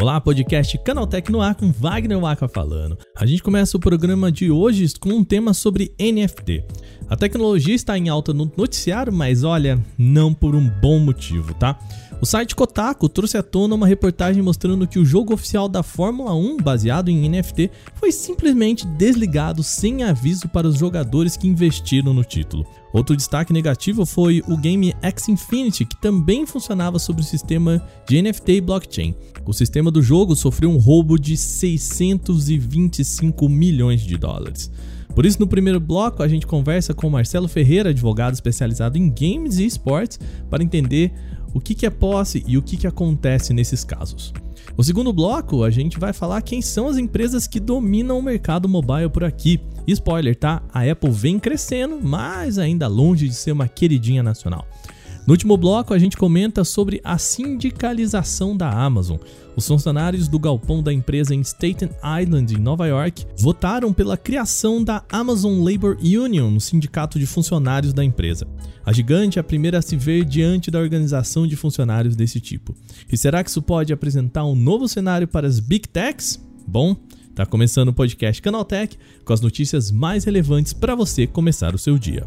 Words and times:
Olá, 0.00 0.20
podcast 0.20 0.76
Canaltech 0.78 1.30
no 1.30 1.40
ar 1.40 1.54
com 1.54 1.70
Wagner 1.70 2.18
Waka 2.18 2.48
falando. 2.48 2.98
A 3.16 3.24
gente 3.24 3.40
começa 3.40 3.76
o 3.76 3.80
programa 3.80 4.32
de 4.32 4.50
hoje 4.50 4.84
com 4.98 5.10
um 5.10 5.22
tema 5.22 5.54
sobre 5.54 5.94
NFT. 6.00 6.64
A 7.10 7.16
tecnologia 7.16 7.74
está 7.74 7.96
em 7.96 8.10
alta 8.10 8.34
no 8.34 8.52
noticiário, 8.54 9.10
mas 9.10 9.42
olha, 9.42 9.82
não 9.96 10.34
por 10.34 10.54
um 10.54 10.68
bom 10.68 10.98
motivo, 10.98 11.54
tá? 11.54 11.78
O 12.20 12.26
site 12.26 12.54
Kotaku 12.54 13.08
trouxe 13.08 13.38
à 13.38 13.42
tona 13.42 13.74
uma 13.74 13.86
reportagem 13.86 14.42
mostrando 14.42 14.86
que 14.86 14.98
o 14.98 15.06
jogo 15.06 15.32
oficial 15.32 15.70
da 15.70 15.82
Fórmula 15.82 16.34
1, 16.34 16.58
baseado 16.58 17.08
em 17.08 17.26
NFT, 17.26 17.70
foi 17.94 18.12
simplesmente 18.12 18.86
desligado 18.86 19.62
sem 19.62 20.02
aviso 20.02 20.48
para 20.48 20.68
os 20.68 20.76
jogadores 20.76 21.34
que 21.34 21.48
investiram 21.48 22.12
no 22.12 22.24
título. 22.24 22.66
Outro 22.92 23.16
destaque 23.16 23.54
negativo 23.54 24.04
foi 24.04 24.42
o 24.46 24.56
game 24.56 24.94
X 25.00 25.30
Infinity, 25.30 25.86
que 25.86 25.98
também 26.00 26.44
funcionava 26.44 26.98
sobre 26.98 27.22
o 27.22 27.24
sistema 27.24 27.82
de 28.06 28.20
NFT 28.20 28.52
e 28.52 28.60
blockchain. 28.60 29.14
O 29.46 29.54
sistema 29.54 29.90
do 29.90 30.02
jogo 30.02 30.36
sofreu 30.36 30.70
um 30.70 30.76
roubo 30.76 31.18
de 31.18 31.38
625 31.38 33.48
milhões 33.48 34.02
de 34.02 34.18
dólares. 34.18 34.70
Por 35.18 35.26
isso, 35.26 35.40
no 35.40 35.48
primeiro 35.48 35.80
bloco, 35.80 36.22
a 36.22 36.28
gente 36.28 36.46
conversa 36.46 36.94
com 36.94 37.10
Marcelo 37.10 37.48
Ferreira, 37.48 37.90
advogado 37.90 38.34
especializado 38.34 38.96
em 38.96 39.10
games 39.10 39.58
e 39.58 39.66
esportes, 39.66 40.16
para 40.48 40.62
entender 40.62 41.12
o 41.52 41.60
que, 41.60 41.84
é 41.84 41.90
posse 41.90 42.44
e 42.46 42.56
o 42.56 42.62
que 42.62 42.86
acontece 42.86 43.52
nesses 43.52 43.82
casos. 43.82 44.32
No 44.76 44.84
segundo 44.84 45.12
bloco, 45.12 45.64
a 45.64 45.70
gente 45.70 45.98
vai 45.98 46.12
falar 46.12 46.40
quem 46.42 46.62
são 46.62 46.86
as 46.86 46.98
empresas 46.98 47.48
que 47.48 47.58
dominam 47.58 48.16
o 48.16 48.22
mercado 48.22 48.68
mobile 48.68 49.10
por 49.10 49.24
aqui. 49.24 49.60
E 49.88 49.90
spoiler, 49.90 50.36
tá? 50.36 50.62
A 50.72 50.88
Apple 50.88 51.10
vem 51.10 51.40
crescendo, 51.40 51.98
mas 52.00 52.56
ainda 52.56 52.86
longe 52.86 53.26
de 53.26 53.34
ser 53.34 53.50
uma 53.50 53.66
queridinha 53.66 54.22
nacional. 54.22 54.68
No 55.28 55.34
último 55.34 55.58
bloco, 55.58 55.92
a 55.92 55.98
gente 55.98 56.16
comenta 56.16 56.64
sobre 56.64 57.02
a 57.04 57.18
sindicalização 57.18 58.56
da 58.56 58.70
Amazon. 58.70 59.18
Os 59.54 59.68
funcionários 59.68 60.26
do 60.26 60.38
galpão 60.38 60.82
da 60.82 60.90
empresa 60.90 61.34
em 61.34 61.42
Staten 61.42 61.90
Island, 62.22 62.54
em 62.54 62.58
Nova 62.58 62.86
York, 62.86 63.26
votaram 63.38 63.92
pela 63.92 64.16
criação 64.16 64.82
da 64.82 65.04
Amazon 65.12 65.62
Labor 65.62 65.98
Union, 66.00 66.46
um 66.46 66.58
sindicato 66.58 67.18
de 67.18 67.26
funcionários 67.26 67.92
da 67.92 68.02
empresa. 68.02 68.48
A 68.86 68.90
gigante 68.90 69.38
é 69.38 69.40
a 69.42 69.44
primeira 69.44 69.80
a 69.80 69.82
se 69.82 69.96
ver 69.96 70.24
diante 70.24 70.70
da 70.70 70.78
organização 70.78 71.46
de 71.46 71.56
funcionários 71.56 72.16
desse 72.16 72.40
tipo. 72.40 72.74
E 73.12 73.14
será 73.14 73.44
que 73.44 73.50
isso 73.50 73.60
pode 73.60 73.92
apresentar 73.92 74.46
um 74.46 74.54
novo 74.54 74.88
cenário 74.88 75.28
para 75.28 75.46
as 75.46 75.60
Big 75.60 75.86
Techs? 75.88 76.42
Bom, 76.66 76.96
Tá 77.34 77.46
começando 77.46 77.90
o 77.90 77.92
podcast 77.92 78.42
Canaltech 78.42 78.98
com 79.24 79.32
as 79.32 79.40
notícias 79.40 79.92
mais 79.92 80.24
relevantes 80.24 80.72
para 80.72 80.96
você 80.96 81.24
começar 81.24 81.72
o 81.72 81.78
seu 81.78 81.96
dia. 81.96 82.26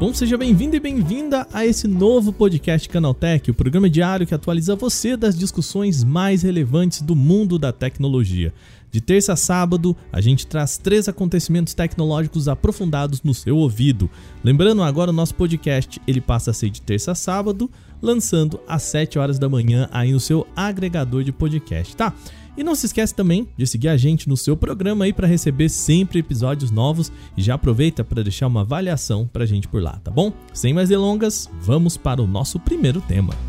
Bom, 0.00 0.14
seja 0.14 0.38
bem-vindo 0.38 0.76
e 0.76 0.80
bem-vinda 0.80 1.44
a 1.52 1.66
esse 1.66 1.88
novo 1.88 2.32
podcast 2.32 2.88
Canaltech, 2.88 3.50
o 3.50 3.54
programa 3.54 3.90
diário 3.90 4.24
que 4.24 4.32
atualiza 4.32 4.76
você 4.76 5.16
das 5.16 5.36
discussões 5.36 6.04
mais 6.04 6.44
relevantes 6.44 7.02
do 7.02 7.16
mundo 7.16 7.58
da 7.58 7.72
tecnologia. 7.72 8.54
De 8.92 9.00
terça 9.00 9.32
a 9.32 9.36
sábado, 9.36 9.96
a 10.12 10.20
gente 10.20 10.46
traz 10.46 10.78
três 10.78 11.08
acontecimentos 11.08 11.74
tecnológicos 11.74 12.46
aprofundados 12.46 13.24
no 13.24 13.34
seu 13.34 13.56
ouvido. 13.56 14.08
Lembrando 14.44 14.84
agora 14.84 15.10
o 15.10 15.12
nosso 15.12 15.34
podcast, 15.34 16.00
ele 16.06 16.20
passa 16.20 16.52
a 16.52 16.54
ser 16.54 16.70
de 16.70 16.80
terça 16.80 17.10
a 17.10 17.14
sábado, 17.16 17.68
lançando 18.00 18.60
às 18.66 18.82
7 18.82 19.18
horas 19.18 19.38
da 19.38 19.48
manhã 19.48 19.88
aí 19.92 20.12
no 20.12 20.20
seu 20.20 20.46
agregador 20.54 21.22
de 21.24 21.32
podcast, 21.32 21.96
tá? 21.96 22.12
E 22.56 22.64
não 22.64 22.74
se 22.74 22.86
esquece 22.86 23.14
também 23.14 23.48
de 23.56 23.66
seguir 23.68 23.88
a 23.88 23.96
gente 23.96 24.28
no 24.28 24.36
seu 24.36 24.56
programa 24.56 25.04
aí 25.04 25.12
para 25.12 25.28
receber 25.28 25.68
sempre 25.68 26.18
episódios 26.18 26.72
novos 26.72 27.12
e 27.36 27.42
já 27.42 27.54
aproveita 27.54 28.02
para 28.02 28.22
deixar 28.22 28.48
uma 28.48 28.62
avaliação 28.62 29.28
pra 29.32 29.46
gente 29.46 29.68
por 29.68 29.80
lá, 29.80 30.00
tá 30.02 30.10
bom? 30.10 30.32
Sem 30.52 30.74
mais 30.74 30.88
delongas, 30.88 31.48
vamos 31.60 31.96
para 31.96 32.20
o 32.20 32.26
nosso 32.26 32.58
primeiro 32.58 33.00
tema. 33.00 33.47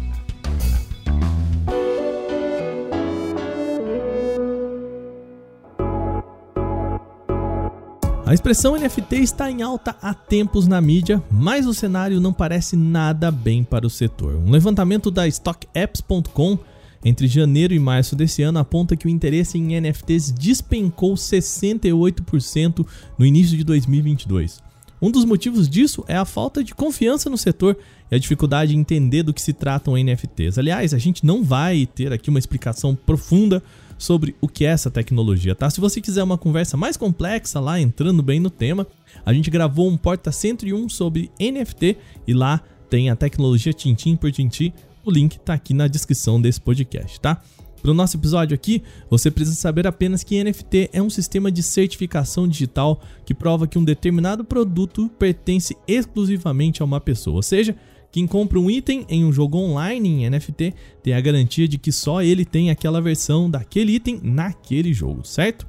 A 8.29 8.34
expressão 8.35 8.78
NFT 8.78 9.16
está 9.16 9.50
em 9.50 9.63
alta 9.63 9.95
há 10.00 10.13
tempos 10.13 10.67
na 10.67 10.79
mídia, 10.79 11.19
mas 11.31 11.66
o 11.66 11.73
cenário 11.73 12.22
não 12.22 12.31
parece 12.31 12.75
nada 12.75 13.31
bem 13.31 13.63
para 13.63 13.88
o 13.88 13.90
setor. 13.90 14.35
Um 14.35 14.51
levantamento 14.51 15.09
da 15.09 15.28
StockApps.com 15.28 16.59
entre 17.03 17.28
janeiro 17.28 17.73
e 17.73 17.79
março 17.79 18.16
desse 18.16 18.44
ano 18.44 18.59
aponta 18.59 18.95
que 18.95 19.07
o 19.07 19.09
interesse 19.09 19.57
em 19.57 19.81
NFTs 19.81 20.29
despencou 20.29 21.16
68% 21.16 22.85
no 23.17 23.25
início 23.25 23.57
de 23.57 23.63
2022. 23.63 24.61
Um 25.01 25.09
dos 25.09 25.25
motivos 25.25 25.67
disso 25.67 26.06
é 26.07 26.16
a 26.16 26.23
falta 26.23 26.63
de 26.63 26.75
confiança 26.75 27.31
no 27.31 27.38
setor 27.38 27.75
e 28.11 28.16
a 28.16 28.19
dificuldade 28.19 28.73
de 28.73 28.78
entender 28.78 29.23
do 29.23 29.34
que 29.34 29.41
se 29.41 29.53
tratam 29.53 29.97
NFTs. 29.97 30.59
Aliás, 30.59 30.94
a 30.94 31.00
gente 31.00 31.25
não 31.25 31.44
vai 31.44 31.88
ter 31.88 32.13
aqui 32.13 32.29
uma 32.29 32.38
explicação 32.38 32.94
profunda 32.94 33.63
sobre 33.99 34.35
o 34.41 34.47
que 34.47 34.65
é 34.65 34.69
essa 34.69 34.89
tecnologia, 34.89 35.53
tá? 35.53 35.69
Se 35.69 35.79
você 35.79 36.01
quiser 36.01 36.23
uma 36.23 36.39
conversa 36.39 36.75
mais 36.75 36.97
complexa 36.97 37.59
lá, 37.59 37.79
entrando 37.79 38.23
bem 38.23 38.39
no 38.39 38.49
tema, 38.49 38.87
a 39.23 39.31
gente 39.31 39.51
gravou 39.51 39.87
um 39.87 39.95
Porta 39.95 40.31
101 40.31 40.89
sobre 40.89 41.29
NFT 41.39 41.97
e 42.25 42.33
lá 42.33 42.63
tem 42.89 43.11
a 43.11 43.15
tecnologia 43.15 43.71
tintim 43.71 44.15
por 44.15 44.31
tintim 44.31 44.73
o 45.09 45.11
link 45.11 45.37
está 45.37 45.53
aqui 45.53 45.73
na 45.73 45.87
descrição 45.87 46.39
desse 46.41 46.61
podcast, 46.61 47.19
tá? 47.19 47.41
Para 47.81 47.91
o 47.91 47.93
nosso 47.93 48.17
episódio 48.17 48.53
aqui, 48.53 48.83
você 49.09 49.31
precisa 49.31 49.55
saber 49.55 49.87
apenas 49.87 50.23
que 50.23 50.43
NFT 50.43 50.89
é 50.91 51.01
um 51.01 51.09
sistema 51.09 51.49
de 51.49 51.63
certificação 51.63 52.47
digital 52.47 53.01
que 53.25 53.33
prova 53.33 53.67
que 53.67 53.79
um 53.79 53.83
determinado 53.83 54.43
produto 54.43 55.09
pertence 55.17 55.75
exclusivamente 55.87 56.81
a 56.81 56.85
uma 56.85 56.99
pessoa. 56.99 57.37
Ou 57.37 57.41
seja, 57.41 57.75
quem 58.12 58.25
compra 58.25 58.59
um 58.59 58.70
item 58.70 59.06
em 59.08 59.24
um 59.24 59.31
jogo 59.31 59.58
online 59.58 60.09
em 60.09 60.30
NFT 60.30 60.74
tem 61.03 61.14
a 61.14 61.22
garantia 61.22 61.68
de 61.68 61.78
que 61.78 61.92
só 61.92 62.22
ele 62.22 62.44
tem 62.44 62.70
aquela 62.70 63.02
versão 63.02 63.50
daquele 63.50 63.94
item 63.94 64.20
naquele 64.24 64.94
jogo, 64.94 65.25
certo? 65.25 65.68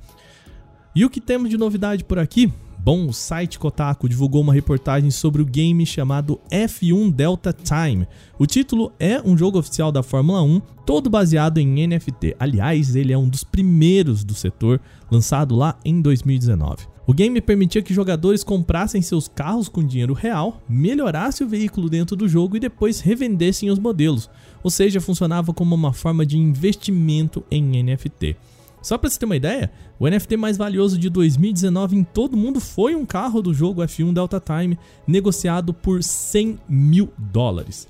E 0.95 1.05
o 1.05 1.11
que 1.11 1.21
temos 1.21 1.51
de 1.51 1.57
novidade 1.57 2.03
por 2.05 2.19
aqui? 2.19 2.53
Bom, 2.83 3.07
o 3.07 3.13
site 3.13 3.59
Kotaku 3.59 4.09
divulgou 4.09 4.41
uma 4.41 4.55
reportagem 4.55 5.11
sobre 5.11 5.43
o 5.43 5.45
game 5.45 5.85
chamado 5.85 6.41
F1 6.51 7.13
Delta 7.13 7.53
Time. 7.53 8.09
O 8.39 8.47
título 8.47 8.91
é 8.99 9.21
um 9.21 9.37
jogo 9.37 9.59
oficial 9.59 9.93
da 9.93 10.03
Fórmula 10.03 10.43
1, 10.43 10.61
todo 10.87 11.11
baseado 11.11 11.59
em 11.59 11.87
NFT. 11.87 12.37
Aliás, 12.39 12.97
ele 12.97 13.13
é 13.13 13.19
um 13.19 13.29
dos 13.29 13.45
primeiros 13.45 14.25
do 14.25 14.33
setor, 14.33 14.81
lançado 15.11 15.55
lá 15.55 15.79
em 15.85 16.01
2019. 16.01 16.87
O 17.11 17.13
game 17.13 17.41
permitia 17.41 17.83
que 17.83 17.93
jogadores 17.93 18.45
comprassem 18.45 19.03
seus 19.03 19.27
carros 19.27 19.69
com 19.69 19.85
dinheiro 19.85 20.15
real, 20.15 20.63
melhorassem 20.69 21.45
o 21.45 21.51
veículo 21.51 21.91
dentro 21.91 22.15
do 22.15 22.29
jogo 22.29 22.57
e 22.57 22.61
depois 22.61 23.01
revendessem 23.01 23.69
os 23.69 23.81
modelos, 23.81 24.31
ou 24.63 24.71
seja, 24.71 25.01
funcionava 25.01 25.53
como 25.53 25.75
uma 25.75 25.93
forma 25.93 26.25
de 26.25 26.39
investimento 26.39 27.43
em 27.51 27.83
NFT. 27.83 28.37
Só 28.81 28.97
para 28.97 29.11
você 29.11 29.19
ter 29.19 29.27
uma 29.27 29.35
ideia, 29.35 29.73
o 29.99 30.09
NFT 30.09 30.37
mais 30.37 30.57
valioso 30.57 30.97
de 30.97 31.11
2019 31.11 31.97
em 31.97 32.05
todo 32.05 32.37
mundo 32.37 32.61
foi 32.61 32.95
um 32.95 33.05
carro 33.05 33.43
do 33.43 33.53
jogo 33.53 33.83
F1 33.83 34.15
Delta 34.15 34.41
Time, 34.41 34.79
negociado 35.05 35.75
por 35.75 36.05
100 36.05 36.61
mil 36.69 37.13
dólares. 37.19 37.89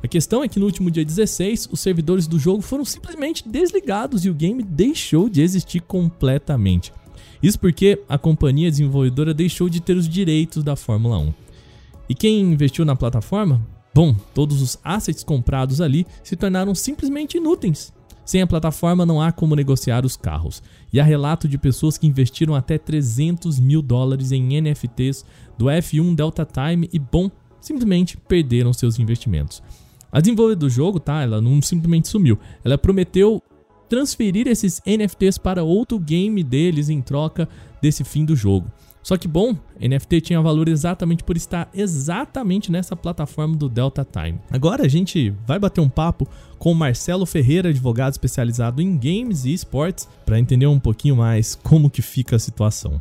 A 0.00 0.06
questão 0.06 0.44
é 0.44 0.48
que 0.48 0.60
no 0.60 0.66
último 0.66 0.92
dia 0.92 1.04
16, 1.04 1.70
os 1.72 1.80
servidores 1.80 2.28
do 2.28 2.38
jogo 2.38 2.62
foram 2.62 2.84
simplesmente 2.84 3.48
desligados 3.48 4.24
e 4.24 4.30
o 4.30 4.34
game 4.34 4.62
deixou 4.62 5.28
de 5.28 5.42
existir 5.42 5.80
completamente. 5.80 6.92
Isso 7.42 7.58
porque 7.58 8.02
a 8.08 8.18
companhia 8.18 8.70
desenvolvedora 8.70 9.32
deixou 9.32 9.68
de 9.68 9.80
ter 9.80 9.96
os 9.96 10.08
direitos 10.08 10.62
da 10.62 10.76
Fórmula 10.76 11.18
1. 11.18 11.34
E 12.08 12.14
quem 12.14 12.40
investiu 12.40 12.84
na 12.84 12.96
plataforma? 12.96 13.60
Bom, 13.94 14.14
todos 14.34 14.60
os 14.60 14.78
assets 14.84 15.24
comprados 15.24 15.80
ali 15.80 16.06
se 16.22 16.36
tornaram 16.36 16.74
simplesmente 16.74 17.38
inúteis 17.38 17.92
sem 18.30 18.40
a 18.40 18.46
plataforma 18.46 19.04
não 19.04 19.20
há 19.20 19.32
como 19.32 19.56
negociar 19.56 20.06
os 20.06 20.16
carros. 20.16 20.62
E 20.92 21.00
há 21.00 21.04
relato 21.04 21.48
de 21.48 21.58
pessoas 21.58 21.98
que 21.98 22.06
investiram 22.06 22.54
até 22.54 22.78
300 22.78 23.58
mil 23.58 23.82
dólares 23.82 24.30
em 24.30 24.60
NFTs 24.60 25.24
do 25.58 25.64
F1 25.64 26.14
Delta 26.14 26.46
Time 26.46 26.88
e, 26.92 26.98
bom, 27.00 27.28
simplesmente 27.60 28.16
perderam 28.16 28.72
seus 28.72 29.00
investimentos. 29.00 29.60
A 30.12 30.20
desenvolvedora 30.20 30.60
do 30.60 30.70
jogo, 30.70 31.00
tá? 31.00 31.22
Ela 31.22 31.40
não 31.40 31.60
simplesmente 31.60 32.06
sumiu. 32.06 32.38
Ela 32.64 32.78
prometeu 32.78 33.42
transferir 33.90 34.46
esses 34.46 34.80
NFTs 34.86 35.36
para 35.36 35.64
outro 35.64 35.98
game 35.98 36.44
deles 36.44 36.88
em 36.88 37.02
troca 37.02 37.48
desse 37.82 38.04
fim 38.04 38.24
do 38.24 38.36
jogo. 38.36 38.70
Só 39.02 39.16
que 39.16 39.26
bom, 39.26 39.56
NFT 39.80 40.20
tinha 40.20 40.40
valor 40.40 40.68
exatamente 40.68 41.24
por 41.24 41.36
estar 41.36 41.68
exatamente 41.74 42.70
nessa 42.70 42.94
plataforma 42.94 43.56
do 43.56 43.68
Delta 43.68 44.06
Time. 44.06 44.38
Agora 44.50 44.84
a 44.84 44.88
gente 44.88 45.34
vai 45.46 45.58
bater 45.58 45.80
um 45.80 45.88
papo 45.88 46.28
com 46.58 46.70
o 46.70 46.74
Marcelo 46.74 47.26
Ferreira, 47.26 47.70
advogado 47.70 48.12
especializado 48.12 48.80
em 48.80 48.96
games 48.96 49.44
e 49.44 49.52
esportes, 49.52 50.06
para 50.24 50.38
entender 50.38 50.66
um 50.66 50.78
pouquinho 50.78 51.16
mais 51.16 51.56
como 51.56 51.90
que 51.90 52.02
fica 52.02 52.36
a 52.36 52.38
situação. 52.38 52.98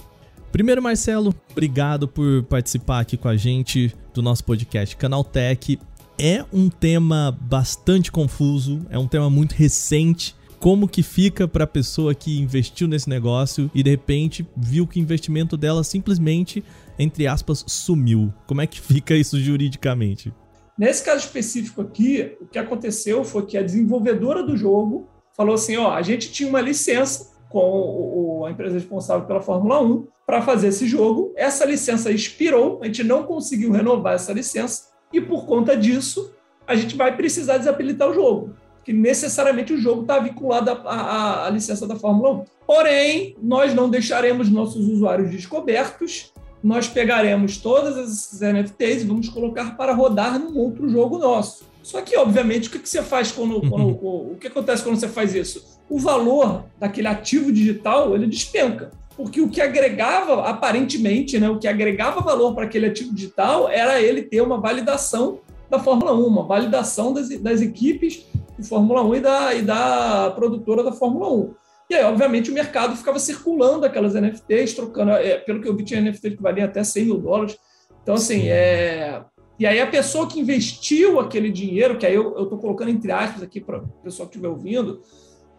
Primeiro, 0.51 0.81
Marcelo, 0.81 1.35
obrigado 1.51 2.07
por 2.07 2.43
participar 2.43 3.01
aqui 3.01 3.15
com 3.15 3.27
a 3.27 3.37
gente 3.37 3.93
do 4.13 4.21
nosso 4.23 4.43
podcast 4.43 4.95
Canaltech. 4.97 5.77
É 6.17 6.43
um 6.51 6.69
tema 6.69 7.37
bastante 7.39 8.11
confuso, 8.11 8.81
é 8.89 8.97
um 8.97 9.07
tema 9.07 9.29
muito 9.29 9.51
recente 9.51 10.38
como 10.59 10.87
que 10.87 11.01
fica 11.01 11.47
para 11.47 11.63
a 11.63 11.67
pessoa 11.67 12.13
que 12.13 12.39
investiu 12.39 12.87
nesse 12.87 13.09
negócio 13.09 13.71
e 13.73 13.81
de 13.81 13.89
repente 13.89 14.47
viu 14.55 14.85
que 14.85 14.99
o 14.99 15.01
investimento 15.01 15.55
dela 15.55 15.83
simplesmente, 15.83 16.63
entre 16.97 17.27
aspas, 17.27 17.63
sumiu. 17.67 18.33
Como 18.45 18.61
é 18.61 18.67
que 18.67 18.79
fica 18.81 19.15
isso 19.15 19.39
juridicamente? 19.39 20.33
Nesse 20.77 21.03
caso 21.03 21.25
específico 21.25 21.81
aqui, 21.81 22.37
o 22.41 22.45
que 22.45 22.59
aconteceu 22.59 23.23
foi 23.23 23.45
que 23.45 23.57
a 23.57 23.63
desenvolvedora 23.63 24.43
do 24.43 24.55
jogo 24.55 25.09
falou 25.35 25.55
assim: 25.55 25.77
ó, 25.77 25.91
a 25.91 26.01
gente 26.01 26.31
tinha 26.31 26.47
uma 26.47 26.61
licença 26.61 27.31
com 27.49 28.43
a 28.45 28.51
empresa 28.51 28.75
responsável 28.75 29.25
pela 29.25 29.41
Fórmula 29.41 29.81
1 29.81 30.07
para 30.25 30.41
fazer 30.41 30.67
esse 30.67 30.87
jogo. 30.87 31.33
Essa 31.35 31.65
licença 31.65 32.11
expirou, 32.11 32.79
a 32.81 32.85
gente 32.85 33.03
não 33.03 33.23
conseguiu 33.23 33.71
renovar 33.71 34.13
essa 34.13 34.31
licença 34.31 34.89
e 35.11 35.19
por 35.19 35.45
conta 35.45 35.75
disso 35.75 36.33
a 36.67 36.75
gente 36.75 36.95
vai 36.95 37.17
precisar 37.17 37.57
desabilitar 37.57 38.07
o 38.07 38.13
jogo, 38.13 38.53
que 38.83 38.93
necessariamente 38.93 39.73
o 39.73 39.77
jogo 39.77 40.01
está 40.01 40.19
vinculado 40.19 40.71
à, 40.71 41.47
à 41.47 41.49
licença 41.49 41.85
da 41.87 41.95
Fórmula 41.95 42.31
1. 42.31 42.45
Porém, 42.65 43.35
nós 43.41 43.73
não 43.73 43.89
deixaremos 43.89 44.49
nossos 44.49 44.87
usuários 44.87 45.31
descobertos 45.31 46.31
nós 46.63 46.87
pegaremos 46.87 47.57
todas 47.57 47.97
essas 47.97 48.41
NFTs 48.41 49.01
e 49.01 49.05
vamos 49.05 49.29
colocar 49.29 49.77
para 49.77 49.93
rodar 49.93 50.37
num 50.37 50.57
outro 50.57 50.89
jogo 50.89 51.17
nosso. 51.17 51.67
Só 51.81 52.01
que, 52.01 52.15
obviamente, 52.17 52.67
o 52.67 52.71
que, 52.71 52.79
que 52.79 52.89
você 52.89 53.01
faz 53.01 53.31
quando, 53.31 53.55
uhum. 53.55 53.69
quando 53.69 53.87
o, 54.05 54.33
o 54.33 54.37
que 54.39 54.47
acontece 54.47 54.83
quando 54.83 54.99
você 54.99 55.07
faz 55.07 55.33
isso? 55.33 55.79
O 55.89 55.97
valor 55.97 56.65
daquele 56.77 57.07
ativo 57.07 57.51
digital 57.51 58.13
ele 58.13 58.27
despenca, 58.27 58.91
porque 59.15 59.41
o 59.41 59.49
que 59.49 59.61
agregava 59.61 60.47
aparentemente, 60.47 61.39
né, 61.39 61.49
o 61.49 61.57
que 61.57 61.67
agregava 61.67 62.21
valor 62.21 62.53
para 62.53 62.65
aquele 62.65 62.87
ativo 62.87 63.13
digital 63.13 63.69
era 63.69 64.01
ele 64.01 64.21
ter 64.21 64.41
uma 64.41 64.59
validação 64.59 65.39
da 65.69 65.79
Fórmula 65.79 66.13
1, 66.13 66.25
uma 66.25 66.43
validação 66.43 67.13
das, 67.13 67.29
das 67.39 67.61
equipes 67.61 68.25
de 68.59 68.67
Fórmula 68.67 69.03
1 69.03 69.15
e 69.15 69.19
da, 69.19 69.55
e 69.55 69.61
da 69.61 70.31
produtora 70.35 70.83
da 70.83 70.91
Fórmula 70.91 71.31
1. 71.31 71.53
E 71.89 71.95
aí, 71.95 72.03
obviamente, 72.03 72.51
o 72.51 72.53
mercado 72.53 72.95
ficava 72.95 73.17
circulando 73.17 73.85
aquelas 73.85 74.13
NFTs, 74.13 74.73
trocando. 74.73 75.11
É, 75.11 75.37
pelo 75.37 75.61
que 75.61 75.67
eu 75.67 75.75
vi, 75.75 75.83
tinha 75.83 76.01
NFT 76.01 76.31
que 76.31 76.41
valia 76.41 76.65
até 76.65 76.83
100 76.83 77.05
mil 77.05 77.17
dólares. 77.17 77.57
Então, 78.03 78.15
assim, 78.15 78.47
é. 78.47 79.21
E 79.57 79.65
aí 79.65 79.81
a 79.81 79.87
pessoa 79.87 80.27
que 80.27 80.39
investiu 80.39 81.19
aquele 81.19 81.51
dinheiro, 81.51 81.97
que 81.97 82.05
aí 82.05 82.15
eu 82.15 82.43
estou 82.43 82.57
colocando 82.57 82.91
entre 82.91 83.11
aspas 83.11 83.43
aqui 83.43 83.59
para 83.59 83.79
o 83.79 83.87
pessoal 84.01 84.29
que 84.29 84.35
estiver 84.35 84.47
ouvindo, 84.47 85.01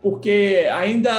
porque 0.02 0.66
ainda 0.72 1.12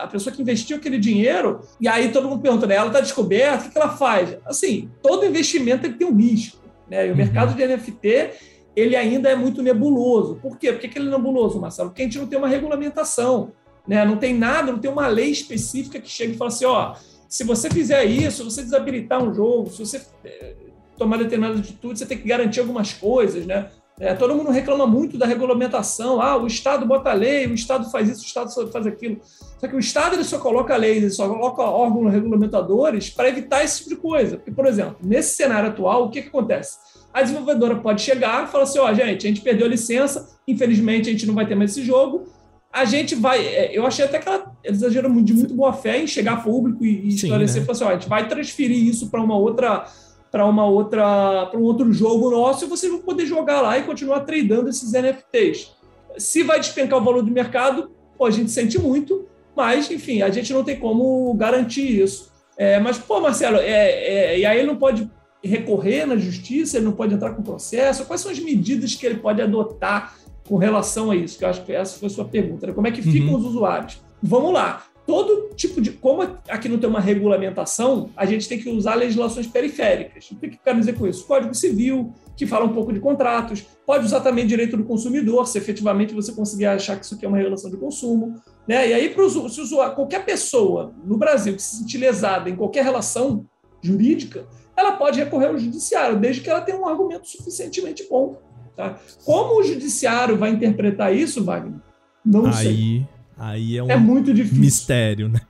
a 0.00 0.06
pessoa 0.06 0.34
que 0.34 0.40
investiu 0.40 0.76
aquele 0.76 0.98
dinheiro, 0.98 1.60
e 1.80 1.88
aí 1.88 2.12
todo 2.12 2.28
mundo 2.28 2.40
pergunta, 2.40 2.64
né, 2.64 2.76
ela 2.76 2.86
está 2.86 3.00
descoberta, 3.00 3.64
o 3.64 3.66
que, 3.66 3.72
que 3.72 3.78
ela 3.78 3.96
faz? 3.96 4.36
Assim, 4.44 4.88
todo 5.02 5.26
investimento 5.26 5.92
tem 5.92 6.06
um 6.06 6.14
risco, 6.14 6.62
né? 6.88 7.06
E 7.06 7.08
o 7.08 7.10
uhum. 7.10 7.16
mercado 7.16 7.54
de 7.54 7.66
NFT 7.66 8.30
ele 8.78 8.96
ainda 8.96 9.28
é 9.28 9.34
muito 9.34 9.62
nebuloso. 9.62 10.36
Por 10.36 10.56
quê? 10.56 10.72
Por 10.72 10.80
que 10.80 10.98
ele 10.98 11.08
é 11.08 11.10
nebuloso, 11.10 11.60
Marcelo? 11.60 11.90
Porque 11.90 12.02
a 12.02 12.04
gente 12.04 12.18
não 12.18 12.26
tem 12.26 12.38
uma 12.38 12.48
regulamentação. 12.48 13.52
Né? 13.86 14.04
Não 14.04 14.16
tem 14.16 14.34
nada, 14.34 14.70
não 14.70 14.78
tem 14.78 14.90
uma 14.90 15.06
lei 15.08 15.30
específica 15.30 15.98
que 15.98 16.08
chegue 16.08 16.34
e 16.34 16.36
fala 16.36 16.48
assim: 16.48 16.64
ó, 16.66 16.94
se 17.28 17.44
você 17.44 17.70
fizer 17.70 18.04
isso, 18.04 18.38
se 18.38 18.44
você 18.44 18.62
desabilitar 18.62 19.22
um 19.22 19.32
jogo, 19.32 19.70
se 19.70 19.78
você 19.78 20.02
eh, 20.24 20.54
tomar 20.96 21.18
determinada 21.18 21.58
atitude, 21.58 21.98
você 21.98 22.06
tem 22.06 22.18
que 22.18 22.28
garantir 22.28 22.60
algumas 22.60 22.92
coisas, 22.92 23.46
né? 23.46 23.70
É, 24.00 24.14
todo 24.14 24.34
mundo 24.34 24.50
reclama 24.50 24.86
muito 24.86 25.18
da 25.18 25.26
regulamentação. 25.26 26.20
Ah, 26.20 26.36
o 26.36 26.46
Estado 26.46 26.86
bota 26.86 27.10
a 27.10 27.14
lei, 27.14 27.46
o 27.46 27.54
Estado 27.54 27.90
faz 27.90 28.08
isso, 28.08 28.22
o 28.22 28.26
Estado 28.26 28.70
faz 28.70 28.86
aquilo. 28.86 29.18
Só 29.58 29.66
que 29.66 29.74
o 29.74 29.78
Estado 29.78 30.14
ele 30.14 30.24
só 30.24 30.38
coloca 30.38 30.76
leis, 30.76 30.98
ele 30.98 31.10
só 31.10 31.28
coloca 31.28 31.62
órgãos 31.62 32.12
regulamentadores 32.12 33.10
para 33.10 33.28
evitar 33.28 33.64
esse 33.64 33.78
tipo 33.78 33.90
de 33.90 33.96
coisa. 33.96 34.36
Porque, 34.36 34.52
por 34.52 34.66
exemplo, 34.66 34.96
nesse 35.02 35.34
cenário 35.34 35.70
atual, 35.70 36.04
o 36.04 36.10
que, 36.10 36.22
que 36.22 36.28
acontece? 36.28 36.78
A 37.18 37.22
desenvolvedora 37.22 37.74
pode 37.74 38.00
chegar 38.00 38.44
e 38.44 38.46
falar 38.46 38.62
assim: 38.62 38.78
ó, 38.78 38.88
oh, 38.88 38.94
gente, 38.94 39.26
a 39.26 39.28
gente 39.28 39.40
perdeu 39.40 39.66
a 39.66 39.70
licença, 39.70 40.38
infelizmente 40.46 41.08
a 41.08 41.12
gente 41.12 41.26
não 41.26 41.34
vai 41.34 41.44
ter 41.44 41.56
mais 41.56 41.72
esse 41.72 41.82
jogo, 41.82 42.28
a 42.72 42.84
gente 42.84 43.16
vai. 43.16 43.44
É, 43.44 43.76
eu 43.76 43.84
achei 43.84 44.04
até 44.04 44.20
que 44.20 44.28
ela, 44.28 44.52
eles 44.62 44.80
exageram 44.80 45.12
de 45.24 45.34
muito 45.34 45.52
boa 45.52 45.72
fé 45.72 46.00
em 46.00 46.06
chegar 46.06 46.34
a 46.34 46.36
público 46.36 46.84
e, 46.84 47.08
esclarecer, 47.08 47.62
né? 47.62 47.68
assim, 47.68 47.82
ó, 47.82 47.88
a 47.88 47.94
gente 47.94 48.08
vai 48.08 48.28
transferir 48.28 48.86
isso 48.86 49.10
para 49.10 49.20
uma 49.20 49.36
outra 49.36 49.84
para 50.30 50.46
uma 50.46 50.64
outra 50.64 51.46
para 51.46 51.58
um 51.58 51.64
outro 51.64 51.92
jogo 51.92 52.30
nosso 52.30 52.64
e 52.64 52.68
vocês 52.68 52.92
vão 52.92 53.00
poder 53.00 53.26
jogar 53.26 53.62
lá 53.62 53.76
e 53.76 53.82
continuar 53.82 54.20
tradando 54.20 54.68
esses 54.68 54.92
NFTs. 54.92 55.72
Se 56.18 56.44
vai 56.44 56.60
despencar 56.60 57.00
o 57.00 57.04
valor 57.04 57.22
do 57.22 57.32
mercado, 57.32 57.90
pô, 58.16 58.26
a 58.26 58.30
gente 58.30 58.52
sente 58.52 58.78
muito, 58.78 59.26
mas 59.56 59.90
enfim, 59.90 60.22
a 60.22 60.30
gente 60.30 60.52
não 60.52 60.62
tem 60.62 60.78
como 60.78 61.34
garantir 61.34 62.00
isso. 62.00 62.30
É, 62.56 62.78
mas, 62.78 62.98
pô, 62.98 63.20
Marcelo, 63.20 63.56
é, 63.56 63.90
é, 63.90 64.38
e 64.38 64.46
aí 64.46 64.58
ele 64.58 64.66
não 64.66 64.76
pode 64.76 65.08
recorrer 65.42 66.06
na 66.06 66.16
justiça, 66.16 66.76
ele 66.76 66.86
não 66.86 66.92
pode 66.92 67.14
entrar 67.14 67.30
com 67.30 67.42
processo. 67.42 68.04
Quais 68.04 68.20
são 68.20 68.30
as 68.30 68.38
medidas 68.38 68.94
que 68.94 69.06
ele 69.06 69.18
pode 69.18 69.40
adotar 69.40 70.14
com 70.48 70.56
relação 70.56 71.10
a 71.10 71.16
isso, 71.16 71.38
que 71.38 71.44
eu 71.44 71.48
acho 71.48 71.64
que 71.64 71.72
essa 71.72 71.98
foi 71.98 72.06
a 72.06 72.10
sua 72.10 72.24
pergunta, 72.24 72.66
né? 72.66 72.72
como 72.72 72.86
é 72.86 72.90
que 72.90 73.02
ficam 73.02 73.34
uhum. 73.34 73.38
os 73.38 73.44
usuários? 73.44 74.00
Vamos 74.22 74.52
lá. 74.52 74.84
Todo 75.06 75.50
tipo 75.54 75.80
de. 75.80 75.92
Como 75.92 76.22
aqui 76.22 76.68
não 76.68 76.76
tem 76.76 76.88
uma 76.88 77.00
regulamentação, 77.00 78.10
a 78.14 78.26
gente 78.26 78.46
tem 78.46 78.58
que 78.58 78.68
usar 78.68 78.94
legislações 78.94 79.46
periféricas. 79.46 80.30
O 80.30 80.36
que 80.36 80.46
eu 80.46 80.58
quero 80.62 80.78
dizer 80.78 80.98
com 80.98 81.06
isso? 81.06 81.26
Código 81.26 81.54
Civil, 81.54 82.12
que 82.36 82.46
fala 82.46 82.66
um 82.66 82.74
pouco 82.74 82.92
de 82.92 83.00
contratos, 83.00 83.64
pode 83.86 84.04
usar 84.04 84.20
também 84.20 84.46
direito 84.46 84.76
do 84.76 84.84
consumidor, 84.84 85.46
se 85.46 85.56
efetivamente 85.56 86.12
você 86.12 86.30
conseguir 86.32 86.66
achar 86.66 86.98
que 86.98 87.06
isso 87.06 87.14
aqui 87.14 87.24
é 87.24 87.28
uma 87.28 87.38
regulação 87.38 87.70
de 87.70 87.78
consumo. 87.78 88.34
Né? 88.66 88.90
E 88.90 88.92
aí, 88.92 89.08
para 89.08 89.26
se 89.30 89.60
usuário, 89.62 89.94
qualquer 89.94 90.26
pessoa 90.26 90.92
no 91.02 91.16
Brasil 91.16 91.54
que 91.54 91.62
se 91.62 91.76
sentir 91.76 91.96
lesada 91.96 92.50
em 92.50 92.56
qualquer 92.56 92.84
relação 92.84 93.46
jurídica, 93.82 94.46
ela 94.76 94.92
pode 94.92 95.18
recorrer 95.18 95.46
ao 95.46 95.58
judiciário, 95.58 96.18
desde 96.18 96.40
que 96.40 96.50
ela 96.50 96.60
tenha 96.60 96.78
um 96.78 96.86
argumento 96.86 97.26
suficientemente 97.28 98.06
bom 98.08 98.38
Tá? 98.78 98.96
Como 99.24 99.58
o 99.58 99.64
judiciário 99.64 100.38
vai 100.38 100.50
interpretar 100.50 101.12
isso, 101.12 101.42
Wagner? 101.42 101.80
Não 102.24 102.46
aí, 102.46 102.54
sei. 102.54 103.06
Aí 103.36 103.76
é, 103.76 103.82
um 103.82 103.90
é 103.90 103.96
muito 103.96 104.32
difícil. 104.32 104.60
mistério, 104.60 105.28
né? 105.28 105.40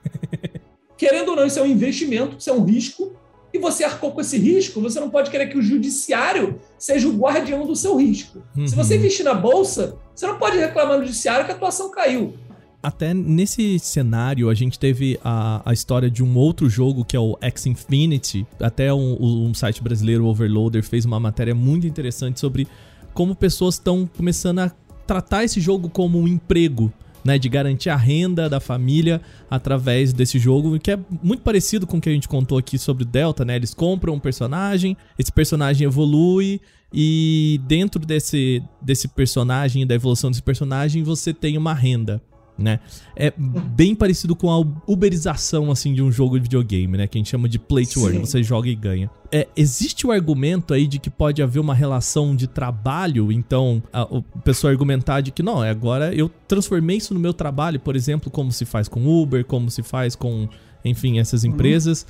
Querendo 0.97 1.29
ou 1.29 1.35
não, 1.35 1.45
isso 1.45 1.59
é 1.59 1.61
um 1.61 1.67
investimento, 1.67 2.37
isso 2.39 2.49
é 2.49 2.53
um 2.53 2.65
risco, 2.65 3.13
e 3.53 3.59
você 3.59 3.83
arcou 3.83 4.11
com 4.13 4.19
esse 4.19 4.35
risco, 4.35 4.81
você 4.81 4.99
não 4.99 5.11
pode 5.11 5.29
querer 5.29 5.45
que 5.45 5.59
o 5.59 5.61
judiciário 5.61 6.59
seja 6.75 7.07
o 7.07 7.15
guardião 7.15 7.67
do 7.67 7.75
seu 7.75 7.95
risco. 7.97 8.41
Uhum. 8.57 8.65
Se 8.65 8.75
você 8.75 8.95
uhum. 8.95 8.99
investir 9.01 9.23
na 9.23 9.35
bolsa, 9.35 9.99
você 10.15 10.25
não 10.25 10.39
pode 10.39 10.57
reclamar 10.57 10.97
no 10.97 11.05
judiciário 11.05 11.45
que 11.45 11.51
a 11.51 11.55
tua 11.55 11.67
ação 11.67 11.91
caiu. 11.91 12.33
Até 12.81 13.13
nesse 13.13 13.77
cenário, 13.77 14.49
a 14.49 14.53
gente 14.53 14.79
teve 14.79 15.19
a, 15.21 15.61
a 15.69 15.73
história 15.73 16.09
de 16.09 16.23
um 16.23 16.37
outro 16.37 16.69
jogo 16.69 17.03
que 17.03 17.15
é 17.15 17.19
o 17.19 17.37
X 17.41 17.65
Infinity. 17.65 18.47
Até 18.57 18.93
um, 18.93 19.47
um 19.47 19.53
site 19.53 19.83
brasileiro, 19.83 20.25
Overloader, 20.25 20.81
fez 20.81 21.03
uma 21.03 21.19
matéria 21.19 21.53
muito 21.53 21.85
interessante 21.85 22.39
sobre 22.39 22.67
como 23.13 23.35
pessoas 23.35 23.75
estão 23.75 24.09
começando 24.15 24.59
a 24.59 24.71
tratar 25.05 25.43
esse 25.43 25.59
jogo 25.59 25.89
como 25.89 26.21
um 26.21 26.27
emprego, 26.27 26.93
né, 27.21 27.37
de 27.37 27.49
garantir 27.49 27.89
a 27.89 27.97
renda 27.97 28.47
da 28.47 28.61
família 28.61 29.19
através 29.51 30.13
desse 30.13 30.39
jogo, 30.39 30.79
que 30.79 30.91
é 30.91 30.99
muito 31.21 31.43
parecido 31.43 31.85
com 31.85 31.97
o 31.97 32.01
que 32.01 32.07
a 32.07 32.13
gente 32.13 32.29
contou 32.29 32.57
aqui 32.57 32.77
sobre 32.77 33.03
o 33.03 33.05
Delta, 33.05 33.43
né? 33.43 33.57
Eles 33.57 33.73
compram 33.73 34.13
um 34.13 34.19
personagem, 34.19 34.95
esse 35.17 35.33
personagem 35.33 35.85
evolui 35.85 36.61
e 36.93 37.59
dentro 37.67 37.99
desse, 38.05 38.63
desse 38.81 39.09
personagem, 39.09 39.85
da 39.85 39.95
evolução 39.95 40.31
desse 40.31 40.41
personagem, 40.41 41.03
você 41.03 41.33
tem 41.33 41.57
uma 41.57 41.73
renda 41.73 42.21
né? 42.59 42.79
É 43.15 43.33
bem 43.37 43.95
parecido 43.95 44.35
com 44.35 44.51
a 44.51 44.59
uberização, 44.85 45.71
assim, 45.71 45.93
de 45.93 46.01
um 46.01 46.11
jogo 46.11 46.37
de 46.37 46.43
videogame, 46.43 46.97
né? 46.97 47.07
Que 47.07 47.17
a 47.17 47.19
gente 47.19 47.29
chama 47.29 47.47
de 47.47 47.57
play 47.57 47.85
to 47.85 48.05
earn, 48.05 48.19
você 48.19 48.43
joga 48.43 48.69
e 48.69 48.75
ganha. 48.75 49.09
É, 49.31 49.47
existe 49.55 50.05
o 50.05 50.11
argumento 50.11 50.73
aí 50.73 50.87
de 50.87 50.99
que 50.99 51.09
pode 51.09 51.41
haver 51.41 51.59
uma 51.59 51.73
relação 51.73 52.35
de 52.35 52.47
trabalho, 52.47 53.31
então 53.31 53.81
a, 53.93 54.03
o 54.03 54.23
pessoal 54.43 54.71
argumentar 54.71 55.21
de 55.21 55.31
que 55.31 55.43
não, 55.43 55.61
agora 55.61 56.13
eu 56.13 56.29
transformei 56.47 56.97
isso 56.97 57.13
no 57.13 57.19
meu 57.19 57.33
trabalho, 57.33 57.79
por 57.79 57.95
exemplo, 57.95 58.31
como 58.31 58.51
se 58.51 58.65
faz 58.65 58.87
com 58.87 59.07
Uber, 59.07 59.45
como 59.45 59.69
se 59.69 59.83
faz 59.83 60.15
com, 60.15 60.49
enfim, 60.83 61.19
essas 61.19 61.43
uhum. 61.43 61.51
empresas. 61.51 62.05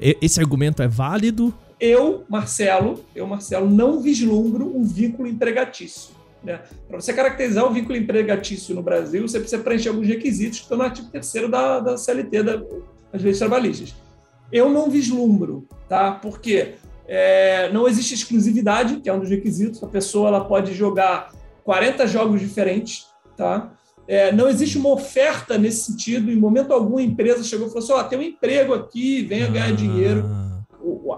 Uhum. 0.00 0.14
Esse 0.20 0.40
argumento 0.40 0.82
é 0.82 0.88
válido? 0.88 1.52
Eu, 1.80 2.24
Marcelo, 2.28 3.04
eu, 3.14 3.26
Marcelo, 3.26 3.70
não 3.70 4.00
vislumbro 4.00 4.76
um 4.76 4.84
vínculo 4.84 5.28
empregatício. 5.28 6.17
Né? 6.42 6.60
Para 6.86 7.00
você 7.00 7.12
caracterizar 7.12 7.64
o 7.64 7.72
vínculo 7.72 7.96
empregatício 7.96 8.74
no 8.74 8.82
Brasil, 8.82 9.26
você 9.26 9.40
precisa 9.40 9.62
preencher 9.62 9.88
alguns 9.88 10.06
requisitos 10.06 10.58
que 10.58 10.64
estão 10.64 10.78
no 10.78 10.84
artigo 10.84 11.08
3 11.10 11.50
da, 11.50 11.80
da 11.80 11.96
CLT, 11.96 12.42
da, 12.42 12.56
das 13.12 13.22
leis 13.22 13.38
trabalhistas. 13.38 13.94
Eu 14.52 14.70
não 14.70 14.88
vislumbro, 14.88 15.66
tá? 15.88 16.12
Porque 16.12 16.74
é, 17.06 17.70
não 17.72 17.88
existe 17.88 18.14
exclusividade, 18.14 19.00
que 19.00 19.08
é 19.08 19.12
um 19.12 19.20
dos 19.20 19.28
requisitos. 19.28 19.82
A 19.82 19.86
pessoa 19.86 20.28
ela 20.28 20.44
pode 20.44 20.74
jogar 20.74 21.32
40 21.64 22.06
jogos 22.06 22.40
diferentes, 22.40 23.06
tá? 23.36 23.72
É, 24.06 24.32
não 24.32 24.48
existe 24.48 24.78
uma 24.78 24.90
oferta 24.90 25.58
nesse 25.58 25.90
sentido. 25.90 26.30
Em 26.30 26.36
momento 26.36 26.72
algum, 26.72 26.96
a 26.96 27.02
empresa 27.02 27.44
chegou 27.44 27.66
e 27.66 27.70
falou 27.70 27.84
assim: 27.84 27.92
ó, 27.92 28.00
oh, 28.00 28.04
tem 28.04 28.18
um 28.18 28.22
emprego 28.22 28.72
aqui, 28.72 29.22
venha 29.22 29.48
ganhar 29.48 29.68
ah. 29.68 29.72
dinheiro 29.72 30.24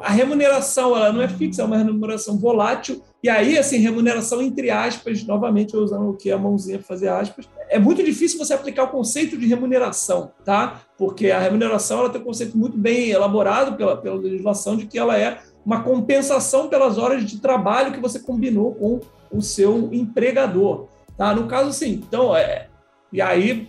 a 0.02 0.10
remuneração 0.10 0.96
ela 0.96 1.12
não 1.12 1.22
é 1.22 1.28
fixa, 1.28 1.62
é 1.62 1.64
uma 1.64 1.76
remuneração 1.76 2.38
volátil. 2.38 3.02
E 3.22 3.28
aí, 3.28 3.58
assim, 3.58 3.78
remuneração 3.78 4.40
entre 4.40 4.70
aspas, 4.70 5.24
novamente 5.24 5.74
eu 5.74 5.82
usando 5.82 6.08
o 6.08 6.16
que 6.16 6.30
a 6.30 6.38
mãozinha 6.38 6.78
para 6.78 6.86
fazer 6.86 7.08
aspas. 7.08 7.48
É 7.68 7.78
muito 7.78 8.02
difícil 8.02 8.38
você 8.38 8.54
aplicar 8.54 8.84
o 8.84 8.88
conceito 8.88 9.36
de 9.36 9.46
remuneração, 9.46 10.32
tá? 10.44 10.80
Porque 10.96 11.30
a 11.30 11.38
remuneração 11.38 12.00
ela 12.00 12.10
tem 12.10 12.20
um 12.20 12.24
conceito 12.24 12.56
muito 12.56 12.76
bem 12.76 13.10
elaborado 13.10 13.76
pela, 13.76 13.96
pela 13.96 14.16
legislação 14.16 14.76
de 14.76 14.86
que 14.86 14.98
ela 14.98 15.18
é 15.18 15.38
uma 15.64 15.82
compensação 15.82 16.68
pelas 16.68 16.96
horas 16.96 17.24
de 17.24 17.38
trabalho 17.38 17.92
que 17.92 18.00
você 18.00 18.18
combinou 18.18 18.74
com 18.74 19.00
o 19.30 19.42
seu 19.42 19.90
empregador, 19.92 20.88
tá? 21.16 21.34
No 21.34 21.46
caso, 21.46 21.68
assim, 21.68 22.02
então, 22.06 22.34
é, 22.34 22.68
e 23.12 23.20
aí 23.20 23.68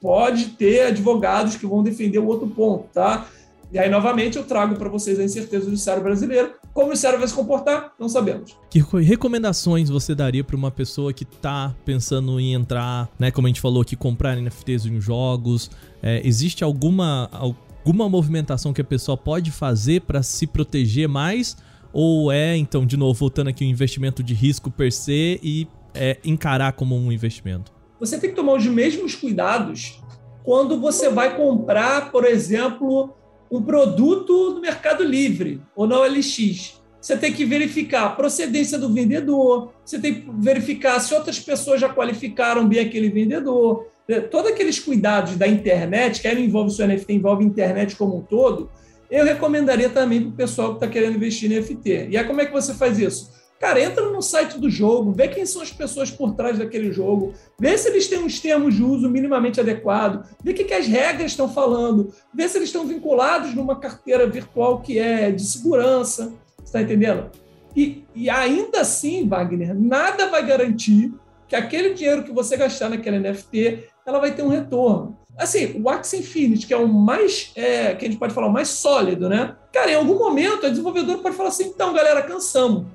pode 0.00 0.50
ter 0.50 0.86
advogados 0.86 1.56
que 1.56 1.66
vão 1.66 1.82
defender 1.82 2.18
o 2.18 2.26
outro 2.26 2.48
ponto, 2.48 2.84
tá? 2.92 3.26
E 3.72 3.78
aí, 3.78 3.88
novamente, 3.88 4.36
eu 4.36 4.44
trago 4.44 4.74
para 4.74 4.88
vocês 4.88 5.20
a 5.20 5.22
incerteza 5.22 5.64
do 5.64 5.70
judiciário 5.70 6.02
brasileiro. 6.02 6.54
Como 6.74 6.86
o 6.86 6.90
judiciário 6.90 7.20
vai 7.20 7.28
se 7.28 7.34
comportar, 7.34 7.92
não 8.00 8.08
sabemos. 8.08 8.56
Que 8.68 8.80
recomendações 8.80 9.88
você 9.88 10.12
daria 10.12 10.42
para 10.42 10.56
uma 10.56 10.72
pessoa 10.72 11.12
que 11.12 11.22
está 11.22 11.72
pensando 11.84 12.40
em 12.40 12.52
entrar, 12.52 13.08
né, 13.16 13.30
como 13.30 13.46
a 13.46 13.50
gente 13.50 13.60
falou 13.60 13.82
aqui, 13.82 13.94
comprar 13.94 14.36
NFTs 14.36 14.86
em 14.86 15.00
jogos? 15.00 15.70
É, 16.02 16.20
existe 16.26 16.64
alguma, 16.64 17.30
alguma 17.32 18.08
movimentação 18.08 18.72
que 18.72 18.80
a 18.80 18.84
pessoa 18.84 19.16
pode 19.16 19.52
fazer 19.52 20.00
para 20.00 20.20
se 20.20 20.48
proteger 20.48 21.08
mais? 21.08 21.56
Ou 21.92 22.32
é, 22.32 22.56
então, 22.56 22.84
de 22.84 22.96
novo, 22.96 23.18
voltando 23.18 23.50
aqui, 23.50 23.64
um 23.64 23.68
investimento 23.68 24.20
de 24.20 24.34
risco 24.34 24.68
per 24.68 24.92
se 24.92 25.38
e 25.42 25.68
é, 25.94 26.18
encarar 26.24 26.72
como 26.72 26.96
um 26.96 27.12
investimento? 27.12 27.72
Você 28.00 28.18
tem 28.18 28.30
que 28.30 28.36
tomar 28.36 28.54
os 28.54 28.66
mesmos 28.66 29.14
cuidados 29.14 30.00
quando 30.42 30.80
você 30.80 31.08
vai 31.08 31.36
comprar, 31.36 32.10
por 32.10 32.24
exemplo, 32.24 33.14
um 33.50 33.62
produto 33.62 34.54
no 34.54 34.60
Mercado 34.60 35.02
Livre 35.02 35.60
ou 35.74 35.86
na 35.86 35.98
OLX. 35.98 36.80
Você 37.00 37.16
tem 37.16 37.32
que 37.32 37.44
verificar 37.44 38.04
a 38.04 38.10
procedência 38.10 38.78
do 38.78 38.92
vendedor, 38.92 39.72
você 39.84 39.98
tem 39.98 40.14
que 40.14 40.30
verificar 40.38 41.00
se 41.00 41.14
outras 41.14 41.40
pessoas 41.40 41.80
já 41.80 41.88
qualificaram 41.88 42.68
bem 42.68 42.80
aquele 42.80 43.08
vendedor. 43.08 43.86
Todos 44.30 44.50
aqueles 44.50 44.78
cuidados 44.78 45.36
da 45.36 45.46
internet, 45.46 46.20
que 46.20 46.28
aí 46.28 46.34
não 46.34 46.42
envolve 46.42 46.70
só 46.70 46.86
NFT, 46.86 47.12
envolve 47.12 47.44
a 47.44 47.46
internet 47.46 47.96
como 47.96 48.18
um 48.18 48.22
todo, 48.22 48.70
eu 49.10 49.24
recomendaria 49.24 49.88
também 49.88 50.20
para 50.20 50.30
o 50.30 50.32
pessoal 50.32 50.68
que 50.70 50.74
está 50.76 50.88
querendo 50.88 51.16
investir 51.16 51.50
em 51.50 51.58
NFT. 51.58 52.08
E 52.10 52.16
aí, 52.16 52.24
como 52.24 52.40
é 52.40 52.46
que 52.46 52.52
você 52.52 52.74
faz 52.74 52.98
isso? 52.98 53.30
Cara, 53.60 53.78
entra 53.78 54.08
no 54.08 54.22
site 54.22 54.58
do 54.58 54.70
jogo, 54.70 55.12
vê 55.12 55.28
quem 55.28 55.44
são 55.44 55.60
as 55.60 55.70
pessoas 55.70 56.10
por 56.10 56.34
trás 56.34 56.58
daquele 56.58 56.90
jogo, 56.90 57.34
vê 57.58 57.76
se 57.76 57.90
eles 57.90 58.08
têm 58.08 58.18
uns 58.18 58.40
termos 58.40 58.74
de 58.74 58.82
uso 58.82 59.06
minimamente 59.10 59.60
adequado, 59.60 60.24
vê 60.42 60.52
o 60.52 60.54
que, 60.54 60.64
que 60.64 60.72
as 60.72 60.86
regras 60.86 61.32
estão 61.32 61.46
falando, 61.46 62.10
vê 62.32 62.48
se 62.48 62.56
eles 62.56 62.70
estão 62.70 62.86
vinculados 62.86 63.54
numa 63.54 63.78
carteira 63.78 64.26
virtual 64.26 64.80
que 64.80 64.98
é 64.98 65.30
de 65.30 65.44
segurança. 65.44 66.32
Está 66.64 66.80
entendendo? 66.80 67.30
E, 67.76 68.02
e 68.14 68.30
ainda 68.30 68.80
assim, 68.80 69.28
Wagner, 69.28 69.78
nada 69.78 70.28
vai 70.28 70.44
garantir 70.46 71.12
que 71.46 71.54
aquele 71.54 71.92
dinheiro 71.92 72.24
que 72.24 72.32
você 72.32 72.56
gastar 72.56 72.88
naquele 72.88 73.18
NFT 73.18 73.84
ela 74.06 74.20
vai 74.20 74.34
ter 74.34 74.42
um 74.42 74.48
retorno. 74.48 75.18
Assim, 75.36 75.78
o 75.82 75.88
Axie 75.90 76.20
Infinity, 76.20 76.66
que 76.66 76.72
é 76.72 76.78
o 76.78 76.88
mais, 76.88 77.52
é, 77.54 77.94
que 77.94 78.06
a 78.06 78.08
gente 78.08 78.18
pode 78.18 78.32
falar, 78.32 78.46
o 78.46 78.52
mais 78.52 78.68
sólido, 78.68 79.28
né? 79.28 79.54
Cara, 79.70 79.90
em 79.90 79.96
algum 79.96 80.18
momento 80.18 80.64
a 80.64 80.70
desenvolvedora 80.70 81.18
pode 81.18 81.36
falar 81.36 81.50
assim, 81.50 81.64
então, 81.64 81.92
galera, 81.92 82.22
cansamos, 82.22 82.86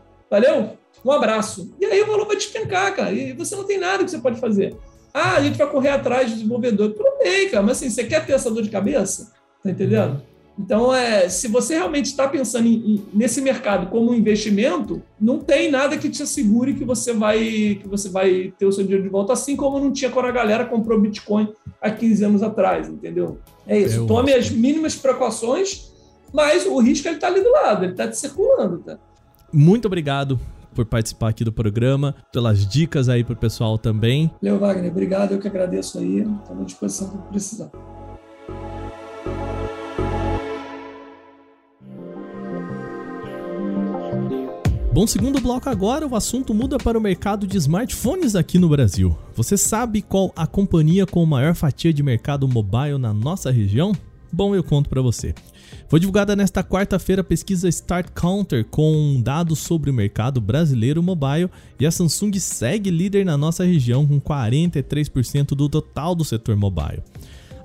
valeu? 0.41 0.77
Um 1.03 1.11
abraço. 1.11 1.73
E 1.79 1.85
aí 1.85 2.01
o 2.01 2.07
valor 2.07 2.27
vai 2.27 2.35
despencar, 2.35 2.95
cara, 2.95 3.11
e 3.11 3.33
você 3.33 3.55
não 3.55 3.63
tem 3.63 3.77
nada 3.77 4.03
que 4.03 4.11
você 4.11 4.17
pode 4.17 4.39
fazer. 4.39 4.75
Ah, 5.13 5.35
a 5.35 5.41
gente 5.41 5.57
vai 5.57 5.69
correr 5.69 5.89
atrás 5.89 6.29
do 6.29 6.35
desenvolvedor. 6.35 6.91
Tudo 6.91 7.17
bem, 7.23 7.49
cara, 7.49 7.63
mas 7.63 7.77
assim, 7.77 7.89
você 7.89 8.03
quer 8.03 8.25
ter 8.25 8.33
essa 8.33 8.51
dor 8.51 8.63
de 8.63 8.69
cabeça? 8.69 9.31
Tá 9.63 9.69
entendendo? 9.69 10.21
Então, 10.57 10.93
é, 10.93 11.27
se 11.27 11.47
você 11.49 11.75
realmente 11.75 12.05
está 12.05 12.27
pensando 12.27 12.67
em, 12.67 12.73
em, 12.73 13.05
nesse 13.13 13.41
mercado 13.41 13.87
como 13.87 14.11
um 14.11 14.15
investimento, 14.15 15.01
não 15.19 15.39
tem 15.39 15.69
nada 15.69 15.97
que 15.97 16.09
te 16.09 16.23
assegure 16.23 16.73
que 16.73 16.85
você 16.85 17.11
vai 17.11 17.77
que 17.81 17.87
você 17.87 18.07
vai 18.07 18.53
ter 18.57 18.65
o 18.65 18.71
seu 18.71 18.83
dinheiro 18.83 19.03
de 19.03 19.09
volta, 19.09 19.33
assim 19.33 19.55
como 19.55 19.79
não 19.79 19.91
tinha 19.91 20.09
quando 20.09 20.27
a 20.27 20.31
galera 20.31 20.65
comprou 20.65 20.99
Bitcoin 20.99 21.53
há 21.81 21.91
15 21.91 22.23
anos 22.23 22.43
atrás, 22.43 22.87
entendeu? 22.87 23.37
É 23.67 23.77
isso. 23.77 23.99
Eu 23.99 24.07
Tome 24.07 24.33
as 24.33 24.49
mínimas 24.49 24.95
precauções, 24.95 25.91
mas 26.33 26.65
o 26.65 26.79
risco 26.79 27.07
está 27.09 27.27
ali 27.27 27.41
do 27.41 27.51
lado, 27.51 27.83
ele 27.83 27.91
está 27.91 28.07
te 28.07 28.17
circulando, 28.17 28.79
tá? 28.79 28.97
Muito 29.57 29.85
obrigado 29.85 30.37
por 30.73 30.85
participar 30.85 31.29
aqui 31.29 31.45
do 31.45 31.53
programa, 31.53 32.13
pelas 32.33 32.67
dicas 32.67 33.07
aí 33.07 33.23
para 33.23 33.35
o 33.35 33.37
pessoal 33.37 33.77
também. 33.77 34.29
Leo 34.41 34.59
Wagner, 34.59 34.91
obrigado, 34.91 35.31
eu 35.31 35.39
que 35.39 35.47
agradeço 35.47 35.97
aí, 35.97 36.19
estou 36.19 36.59
à 36.59 36.63
disposição 36.65 37.07
para 37.07 37.21
precisar. 37.21 37.71
Bom, 44.91 45.07
segundo 45.07 45.39
bloco 45.39 45.69
agora, 45.69 46.05
o 46.05 46.17
assunto 46.17 46.53
muda 46.53 46.77
para 46.77 46.97
o 46.97 47.01
mercado 47.01 47.47
de 47.47 47.57
smartphones 47.57 48.35
aqui 48.35 48.59
no 48.59 48.67
Brasil. 48.67 49.17
Você 49.35 49.55
sabe 49.55 50.01
qual 50.01 50.33
a 50.35 50.45
companhia 50.45 51.05
com 51.05 51.25
maior 51.25 51.55
fatia 51.55 51.93
de 51.93 52.03
mercado 52.03 52.45
mobile 52.45 52.97
na 52.97 53.13
nossa 53.13 53.51
região? 53.51 53.93
Bom, 54.35 54.53
eu 54.53 54.61
conto 54.61 54.89
para 54.89 55.01
você. 55.01 55.33
Foi 55.87 55.97
divulgada 55.97 56.35
nesta 56.35 56.61
quarta-feira 56.61 57.21
a 57.21 57.23
pesquisa 57.23 57.69
Start 57.69 58.09
Counter 58.13 58.65
com 58.65 59.21
dados 59.23 59.59
sobre 59.59 59.89
o 59.89 59.93
mercado 59.93 60.41
brasileiro 60.41 61.01
mobile 61.01 61.49
e 61.79 61.85
a 61.85 61.91
Samsung 61.91 62.37
segue 62.37 62.89
líder 62.89 63.23
na 63.23 63.37
nossa 63.37 63.63
região 63.63 64.05
com 64.05 64.19
43% 64.19 65.55
do 65.55 65.69
total 65.69 66.13
do 66.13 66.25
setor 66.25 66.57
mobile. 66.57 67.01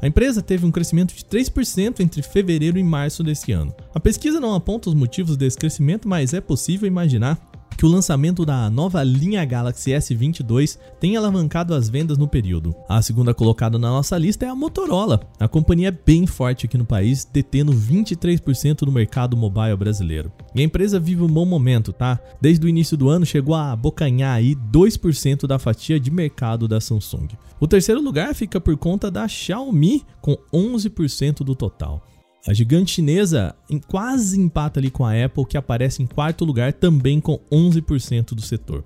A 0.01 0.07
empresa 0.07 0.41
teve 0.41 0.65
um 0.65 0.71
crescimento 0.71 1.13
de 1.13 1.25
3% 1.25 1.99
entre 1.99 2.23
fevereiro 2.23 2.79
e 2.79 2.85
março 2.85 3.25
desse 3.25 3.51
ano. 3.51 3.75
A 3.93 3.99
pesquisa 3.99 4.39
não 4.39 4.55
aponta 4.55 4.89
os 4.89 4.95
motivos 4.95 5.37
desse 5.37 5.59
crescimento, 5.59 6.09
mas 6.09 6.33
é 6.33 6.41
possível 6.41 6.87
imaginar 6.87 7.50
que 7.81 7.87
o 7.87 7.89
lançamento 7.89 8.45
da 8.45 8.69
nova 8.69 9.03
linha 9.03 9.43
Galaxy 9.43 9.93
S22 9.93 10.79
tem 11.01 11.17
alavancado 11.17 11.75
as 11.75 11.89
vendas 11.89 12.19
no 12.19 12.29
período. 12.29 12.75
A 12.87 13.01
segunda 13.01 13.33
colocada 13.33 13.79
na 13.79 13.89
nossa 13.89 14.19
lista 14.19 14.45
é 14.45 14.51
a 14.51 14.55
Motorola. 14.55 15.23
A 15.39 15.49
companhia 15.49 15.91
bem 15.91 16.27
forte 16.27 16.67
aqui 16.67 16.77
no 16.77 16.85
país, 16.85 17.25
detendo 17.25 17.73
23% 17.73 18.81
do 18.81 18.93
mercado 18.93 19.35
mobile 19.35 19.79
brasileiro. 19.79 20.31
E 20.55 20.61
a 20.61 20.63
empresa 20.63 21.01
vive 21.01 21.23
um 21.23 21.27
bom 21.27 21.47
momento, 21.47 21.91
tá? 21.91 22.21
Desde 22.39 22.67
o 22.67 22.69
início 22.69 22.99
do 22.99 23.09
ano 23.09 23.25
chegou 23.25 23.55
a 23.55 23.73
abocanhar 23.73 24.37
aí 24.37 24.55
2% 24.55 25.47
da 25.47 25.59
fatia 25.59 25.99
de 25.99 26.11
mercado 26.11 26.69
da 26.69 26.83
Samsung. 26.83 27.29
O 27.59 27.67
terceiro 27.67 28.03
lugar 28.03 28.35
fica 28.35 28.61
por 28.61 28.77
conta 28.77 29.11
da 29.11 29.27
Xiaomi 29.27 30.05
com 30.21 30.37
11% 30.53 31.43
do 31.43 31.55
total. 31.55 32.07
A 32.47 32.55
gigante 32.55 32.93
chinesa 32.93 33.55
quase 33.87 34.41
empata 34.41 34.81
ali 34.81 34.91
com 34.91 35.05
a 35.05 35.13
Apple, 35.25 35.45
que 35.45 35.59
aparece 35.59 36.03
em 36.03 36.07
quarto 36.07 36.45
lugar 36.45 36.73
também 36.73 37.21
com 37.21 37.39
11% 37.53 38.35
do 38.35 38.41
setor. 38.41 38.83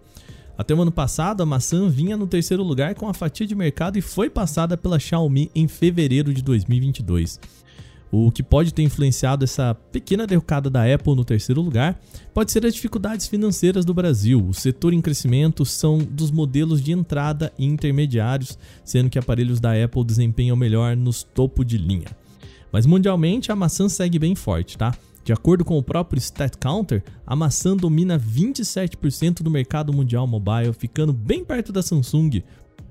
Até 0.59 0.75
o 0.75 0.83
ano 0.83 0.91
passado, 0.91 1.43
a 1.43 1.47
maçã 1.47 1.89
vinha 1.89 2.17
no 2.17 2.27
terceiro 2.27 2.63
lugar 2.63 2.95
com 2.95 3.09
a 3.09 3.15
fatia 3.15 3.47
de 3.47 3.55
mercado 3.55 3.97
e 3.97 4.03
foi 4.03 4.29
passada 4.29 4.77
pela 4.77 4.99
Xiaomi 4.99 5.51
em 5.55 5.69
fevereiro 5.69 6.35
de 6.35 6.43
2022. 6.43 7.41
O 8.11 8.31
que 8.31 8.45
pode 8.45 8.73
ter 8.73 8.83
influenciado 8.83 9.43
essa 9.43 9.75
pequena 9.75 10.27
derrocada 10.27 10.71
da 10.71 10.85
Apple 10.93 11.17
no 11.17 11.25
terceiro 11.25 11.61
lugar 11.61 12.01
pode 12.33 12.53
ser 12.53 12.65
as 12.65 12.75
dificuldades 12.75 13.27
financeiras 13.27 13.85
do 13.85 13.93
Brasil. 13.93 14.45
O 14.49 14.55
setor 14.55 14.93
em 14.93 15.01
crescimento 15.01 15.65
são 15.65 15.99
dos 15.99 16.31
modelos 16.31 16.81
de 16.81 16.93
entrada 16.93 17.53
e 17.59 17.65
intermediários, 17.65 18.57
sendo 18.85 19.11
que 19.11 19.19
aparelhos 19.19 19.59
da 19.59 19.73
Apple 19.73 20.05
desempenham 20.05 20.57
melhor 20.57 20.97
nos 20.97 21.25
topo 21.25 21.65
de 21.65 21.77
linha. 21.77 22.24
Mas 22.75 22.87
mundialmente 22.87 23.53
a 23.53 23.55
maçã 23.55 23.89
segue 23.89 24.19
bem 24.19 24.35
forte, 24.35 24.77
tá? 24.77 24.93
De 25.23 25.33
acordo 25.33 25.65
com 25.65 25.79
o 25.79 25.83
próprio 25.83 26.19
StatCounter, 26.19 27.05
a 27.25 27.37
maçã 27.37 27.77
domina 27.77 28.19
27% 28.19 29.45
do 29.45 29.51
mercado 29.51 29.93
mundial 29.93 30.27
mobile, 30.27 30.73
ficando 30.73 31.13
bem 31.13 31.45
perto 31.45 31.73
da 31.73 31.83
Samsung. 31.83 32.43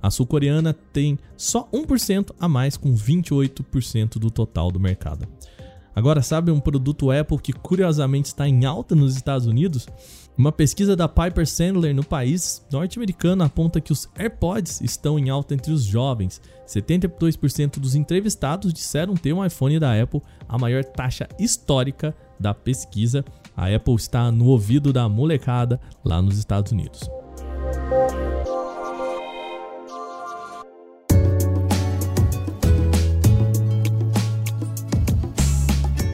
A 0.01 0.09
sul-coreana 0.09 0.71
tem 0.93 1.19
só 1.35 1.67
1% 1.73 2.31
a 2.39 2.47
mais, 2.47 2.77
com 2.77 2.95
28% 2.95 4.17
do 4.19 4.31
total 4.31 4.71
do 4.71 4.79
mercado. 4.79 5.27
Agora, 5.93 6.21
sabe 6.21 6.49
um 6.49 6.61
produto 6.61 7.11
Apple 7.11 7.37
que 7.39 7.51
curiosamente 7.51 8.27
está 8.27 8.47
em 8.47 8.63
alta 8.63 8.95
nos 8.95 9.17
Estados 9.17 9.47
Unidos? 9.47 9.85
Uma 10.35 10.51
pesquisa 10.51 10.95
da 10.95 11.07
Piper 11.07 11.47
Sandler 11.47 11.93
no 11.93 12.03
país 12.03 12.65
norte-americano 12.71 13.43
aponta 13.43 13.79
que 13.79 13.91
os 13.91 14.09
AirPods 14.17 14.81
estão 14.81 15.19
em 15.19 15.29
alta 15.29 15.53
entre 15.53 15.71
os 15.71 15.83
jovens. 15.83 16.41
72% 16.67 17.79
dos 17.79 17.93
entrevistados 17.93 18.73
disseram 18.73 19.13
ter 19.13 19.31
um 19.31 19.45
iPhone 19.45 19.79
da 19.79 20.01
Apple, 20.01 20.21
a 20.49 20.57
maior 20.57 20.83
taxa 20.83 21.27
histórica 21.39 22.15
da 22.39 22.51
pesquisa. 22.51 23.23
A 23.55 23.67
Apple 23.73 23.95
está 23.95 24.31
no 24.31 24.47
ouvido 24.47 24.91
da 24.91 25.07
molecada 25.07 25.79
lá 26.03 26.19
nos 26.19 26.39
Estados 26.39 26.71
Unidos. 26.71 27.07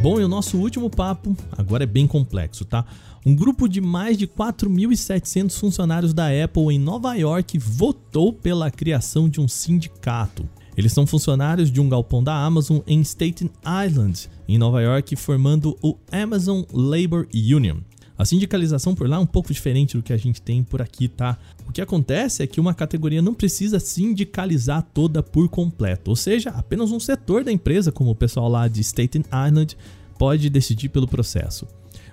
Bom, 0.02 0.18
e 0.18 0.24
o 0.24 0.30
nosso 0.30 0.58
último 0.58 0.90
papo 0.90 1.36
agora 1.58 1.84
é 1.84 1.88
bem 1.88 2.08
complexo, 2.08 2.64
tá? 2.64 2.86
Um 3.26 3.36
grupo 3.36 3.68
de 3.68 3.82
mais 3.82 4.18
de 4.18 4.28
4.700 4.28 5.60
funcionários 5.60 6.14
da 6.14 6.28
Apple 6.28 6.74
em 6.74 6.80
Nova 6.80 7.16
York 7.16 7.60
votou 7.60 8.32
pela 8.32 8.72
criação 8.72 9.28
de 9.28 9.42
um 9.42 9.48
sindicato. 9.48 10.48
Eles 10.78 10.94
são 10.94 11.06
funcionários 11.06 11.70
de 11.70 11.82
um 11.82 11.90
galpão 11.90 12.24
da 12.24 12.34
Amazon 12.34 12.80
em 12.88 13.02
Staten 13.02 13.52
Island, 13.86 14.30
em 14.48 14.58
Nova 14.58 14.82
York, 14.82 15.18
formando 15.18 15.78
o 15.84 15.98
Amazon 16.10 16.62
Labor 16.72 17.28
Union. 17.34 17.80
A 18.20 18.26
sindicalização 18.26 18.94
por 18.94 19.08
lá 19.08 19.16
é 19.16 19.20
um 19.20 19.26
pouco 19.26 19.54
diferente 19.54 19.96
do 19.96 20.04
que 20.04 20.12
a 20.12 20.18
gente 20.18 20.42
tem 20.42 20.62
por 20.62 20.82
aqui, 20.82 21.08
tá? 21.08 21.38
O 21.66 21.72
que 21.72 21.80
acontece 21.80 22.44
é 22.44 22.48
que 22.48 22.60
uma 22.60 22.74
categoria 22.74 23.22
não 23.22 23.34
precisa 23.34 23.80
sindicalizar 23.80 24.86
toda 24.94 25.24
por 25.24 25.48
completo, 25.48 26.10
ou 26.10 26.18
seja, 26.18 26.50
apenas 26.50 26.92
um 26.92 27.00
setor 27.00 27.46
da 27.46 27.52
empresa, 27.52 27.94
como 27.94 28.12
o 28.12 28.16
pessoal 28.16 28.50
lá 28.50 28.68
de 28.68 28.82
Staten 28.84 29.24
Island, 29.48 29.78
pode 30.18 30.50
decidir 30.50 30.90
pelo 30.90 31.08
processo. 31.08 31.66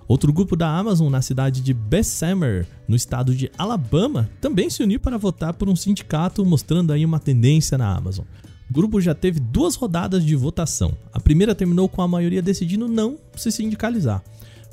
Outro 0.07 0.33
grupo 0.33 0.55
da 0.55 0.69
Amazon 0.69 1.11
na 1.11 1.21
cidade 1.21 1.61
de 1.61 1.75
Bessemer, 1.75 2.69
no 2.87 2.95
estado 2.95 3.35
de 3.35 3.51
Alabama, 3.59 4.31
também 4.41 4.71
se 4.71 4.85
uniu 4.85 5.01
para 5.01 5.19
votar 5.19 5.55
por 5.55 5.69
um 5.69 5.75
sindicato, 5.75 6.47
mostrando 6.47 6.93
aí 6.93 7.05
uma 7.05 7.19
tendência 7.19 7.77
na 7.77 7.93
Amazon. 7.93 8.25
O 8.71 8.73
grupo 8.73 9.01
já 9.01 9.13
teve 9.13 9.41
duas 9.41 9.75
rodadas 9.75 10.25
de 10.25 10.37
votação. 10.37 10.97
A 11.13 11.19
primeira 11.19 11.53
terminou 11.53 11.89
com 11.89 12.01
a 12.01 12.07
maioria 12.07 12.41
decidindo 12.41 12.87
não 12.87 13.19
se 13.35 13.51
sindicalizar. 13.51 14.23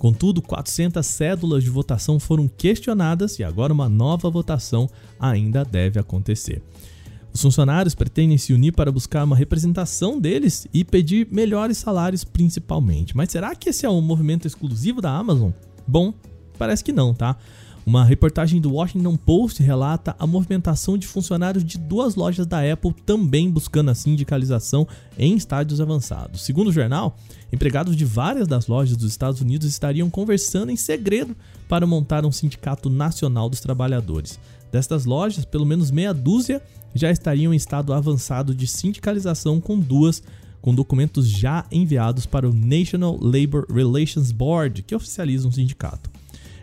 Contudo, 0.04 0.42
400 0.42 1.06
cédulas 1.06 1.64
de 1.64 1.70
votação 1.70 2.20
foram 2.20 2.46
questionadas 2.46 3.40
e 3.40 3.44
agora 3.46 3.72
uma 3.72 3.88
nova 3.88 4.30
votação 4.30 4.90
ainda 5.18 5.64
deve 5.64 5.98
acontecer. 5.98 6.62
Os 7.34 7.42
funcionários 7.42 7.96
pretendem 7.96 8.38
se 8.38 8.52
unir 8.52 8.74
para 8.74 8.92
buscar 8.92 9.24
uma 9.24 9.34
representação 9.34 10.20
deles 10.20 10.68
e 10.74 10.84
pedir 10.84 11.30
melhores 11.32 11.78
salários, 11.78 12.26
principalmente. 12.26 13.16
Mas 13.16 13.32
será 13.32 13.56
que 13.56 13.70
esse 13.70 13.86
é 13.86 13.90
um 13.90 14.02
movimento 14.02 14.46
exclusivo 14.46 15.00
da 15.00 15.10
Amazon? 15.10 15.52
Bom, 15.88 16.14
parece 16.58 16.84
que 16.84 16.92
não, 16.92 17.14
tá? 17.14 17.38
Uma 17.86 18.06
reportagem 18.06 18.62
do 18.62 18.72
Washington 18.72 19.18
Post 19.18 19.62
relata 19.62 20.16
a 20.18 20.26
movimentação 20.26 20.98
de 20.98 21.06
funcionários 21.06 21.66
de 21.66 21.78
duas 21.78 22.16
lojas 22.16 22.48
da 22.48 22.60
Apple 22.72 22.94
também 23.06 23.52
buscando 23.52 23.92
a 23.92 23.96
sindicalização 23.96 24.88
em 25.20 25.36
estádios 25.36 25.82
avançados. 25.82 26.44
Segundo 26.44 26.70
o 26.70 26.72
jornal, 26.72 27.18
empregados 27.52 27.98
de 27.98 28.06
várias 28.06 28.48
das 28.48 28.68
lojas 28.68 28.96
dos 28.96 29.12
Estados 29.12 29.42
Unidos 29.42 29.68
estariam 29.68 30.10
conversando 30.10 30.72
em 30.72 30.78
segredo 30.78 31.36
para 31.68 31.86
montar 31.86 32.26
um 32.26 32.32
sindicato 32.32 32.90
nacional 32.90 33.50
dos 33.50 33.60
trabalhadores. 33.60 34.40
Destas 34.72 35.04
lojas, 35.04 35.44
pelo 35.44 35.66
menos 35.66 35.92
meia 35.92 36.14
dúzia 36.14 36.62
já 36.96 37.12
estariam 37.12 37.54
em 37.54 37.58
estado 37.58 37.92
avançado 37.94 38.56
de 38.56 38.66
sindicalização, 38.66 39.60
com 39.60 39.78
duas 39.78 40.24
com 40.62 40.74
documentos 40.74 41.28
já 41.28 41.66
enviados 41.70 42.26
para 42.26 42.50
o 42.50 42.54
National 42.54 43.20
Labor 43.22 43.66
Relations 43.70 44.32
Board, 44.32 44.82
que 44.84 44.96
oficializa 44.96 45.46
um 45.46 45.52
sindicato. 45.52 46.10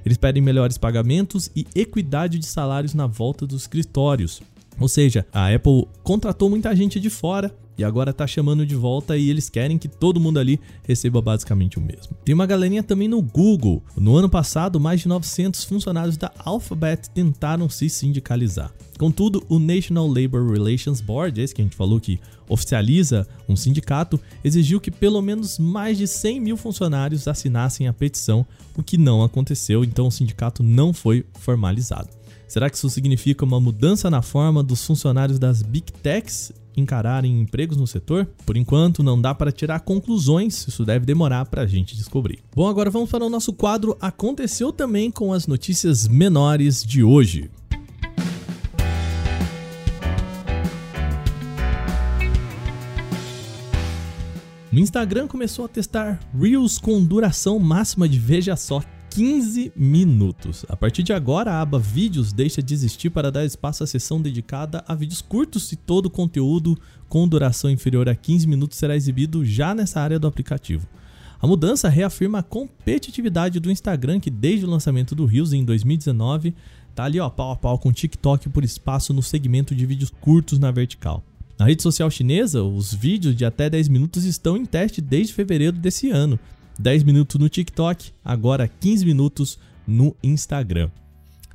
Eles 0.05 0.19
pedem 0.19 0.43
melhores 0.43 0.79
pagamentos 0.79 1.51
e 1.55 1.67
equidade 1.75 2.39
de 2.39 2.47
salários 2.47 2.95
na 2.95 3.07
volta 3.07 3.47
dos 3.47 3.63
escritórios. 3.63 4.43
Ou 4.79 4.89
seja, 4.89 5.27
a 5.33 5.55
Apple 5.55 5.87
contratou 6.03 6.49
muita 6.49 6.75
gente 6.75 6.99
de 6.99 7.11
fora 7.11 7.55
e 7.81 7.85
agora 7.85 8.13
tá 8.13 8.27
chamando 8.27 8.67
de 8.67 8.75
volta 8.75 9.17
e 9.17 9.31
eles 9.31 9.49
querem 9.49 9.79
que 9.79 9.89
todo 9.89 10.21
mundo 10.21 10.39
ali 10.39 10.61
receba 10.83 11.23
basicamente 11.23 11.79
o 11.79 11.81
mesmo. 11.81 12.15
Tem 12.23 12.35
uma 12.35 12.45
galerinha 12.45 12.83
também 12.83 13.09
no 13.09 13.23
Google. 13.23 13.83
No 13.97 14.17
ano 14.17 14.29
passado, 14.29 14.79
mais 14.79 15.01
de 15.01 15.09
900 15.09 15.65
funcionários 15.65 16.19
da 16.19 16.31
Alphabet 16.45 17.09
tentaram 17.09 17.71
se 17.71 17.89
sindicalizar. 17.89 18.71
Contudo, 18.99 19.43
o 19.49 19.59
National 19.59 20.07
Labor 20.07 20.53
Relations 20.53 21.01
Board, 21.01 21.41
esse 21.41 21.55
que 21.55 21.63
a 21.63 21.65
gente 21.65 21.75
falou 21.75 21.99
que 21.99 22.21
oficializa 22.47 23.27
um 23.49 23.57
sindicato, 23.57 24.21
exigiu 24.45 24.79
que 24.79 24.91
pelo 24.91 25.23
menos 25.23 25.59
mais 25.59 25.97
de 25.97 26.07
100 26.07 26.39
mil 26.39 26.57
funcionários 26.59 27.27
assinassem 27.27 27.89
a 27.89 27.95
petição, 27.95 28.45
o 28.77 28.83
que 28.83 28.99
não 28.99 29.25
aconteceu, 29.25 29.85
então 29.85 30.07
o 30.07 30.13
sindicato 30.13 30.63
não 30.63 30.93
foi 30.93 31.25
formalizado. 31.39 32.20
Será 32.51 32.69
que 32.69 32.77
isso 32.77 32.91
significa 32.91 33.45
uma 33.45 33.61
mudança 33.61 34.11
na 34.11 34.23
forma 34.23 34.61
dos 34.61 34.85
funcionários 34.85 35.39
das 35.39 35.63
Big 35.63 35.93
Techs 35.93 36.51
encararem 36.77 37.41
empregos 37.41 37.77
no 37.77 37.87
setor? 37.87 38.27
Por 38.45 38.57
enquanto, 38.57 39.05
não 39.05 39.21
dá 39.21 39.33
para 39.33 39.53
tirar 39.53 39.79
conclusões, 39.79 40.67
isso 40.67 40.85
deve 40.85 41.07
demorar 41.07 41.45
para 41.45 41.63
a 41.63 41.67
gente 41.67 41.95
descobrir. 41.95 42.41
Bom, 42.53 42.67
agora 42.67 42.91
vamos 42.91 43.09
para 43.09 43.25
o 43.25 43.31
nosso 43.31 43.53
quadro 43.53 43.97
Aconteceu 44.01 44.73
também 44.73 45.13
com 45.13 45.33
as 45.33 45.47
notícias 45.47 46.09
menores 46.09 46.83
de 46.83 47.05
hoje. 47.05 47.49
No 54.73 54.81
Instagram 54.81 55.29
começou 55.29 55.67
a 55.67 55.69
testar 55.69 56.19
Reels 56.37 56.79
com 56.79 57.05
duração 57.05 57.61
máxima 57.61 58.09
de 58.09 58.19
veja 58.19 58.57
só 58.57 58.83
15 59.11 59.73
minutos. 59.75 60.65
A 60.69 60.77
partir 60.77 61.03
de 61.03 61.13
agora, 61.13 61.51
a 61.51 61.61
aba 61.61 61.81
Vídeos 61.81 62.33
deixa 62.33 62.63
de 62.63 62.73
existir 62.73 63.11
para 63.11 63.31
dar 63.31 63.45
espaço 63.45 63.83
à 63.83 63.87
seção 63.87 64.23
dedicada 64.23 64.85
a 64.87 64.95
vídeos 64.95 65.21
curtos 65.21 65.73
e 65.73 65.77
todo 65.77 66.07
o 66.07 66.11
conteúdo 66.11 66.79
com 67.09 67.27
duração 67.27 67.69
inferior 67.69 68.09
a 68.09 68.15
15 68.15 68.47
minutos 68.47 68.79
será 68.79 68.95
exibido 68.95 69.45
já 69.45 69.75
nessa 69.75 70.01
área 70.01 70.17
do 70.17 70.29
aplicativo. 70.29 70.87
A 71.43 71.47
mudança 71.47 71.89
reafirma 71.89 72.39
a 72.39 72.43
competitividade 72.43 73.59
do 73.59 73.71
Instagram, 73.71 74.21
que 74.21 74.31
desde 74.31 74.65
o 74.65 74.71
lançamento 74.71 75.13
do 75.15 75.27
Reels 75.27 75.53
em 75.53 75.65
2019 75.65 76.55
está 76.89 77.05
ali 77.05 77.19
ó, 77.19 77.29
pau 77.29 77.51
a 77.51 77.57
pau 77.57 77.79
com 77.81 77.89
o 77.89 77.93
TikTok 77.93 78.49
por 78.51 78.63
espaço 78.63 79.13
no 79.13 79.23
segmento 79.23 79.75
de 79.75 79.87
vídeos 79.87 80.13
curtos 80.21 80.61
na 80.61 80.71
vertical. 80.71 81.25
Na 81.59 81.67
rede 81.67 81.83
social 81.83 82.11
chinesa, 82.11 82.63
os 82.63 82.95
vídeos 82.95 83.35
de 83.35 83.45
até 83.45 83.69
10 83.69 83.89
minutos 83.89 84.25
estão 84.25 84.57
em 84.57 84.65
teste 84.65 85.01
desde 85.01 85.35
fevereiro 85.35 85.77
desse 85.77 86.11
ano 86.11 86.39
10 86.81 87.03
minutos 87.03 87.39
no 87.39 87.47
TikTok, 87.47 88.11
agora 88.25 88.67
15 88.67 89.05
minutos 89.05 89.59
no 89.87 90.17
Instagram. 90.23 90.89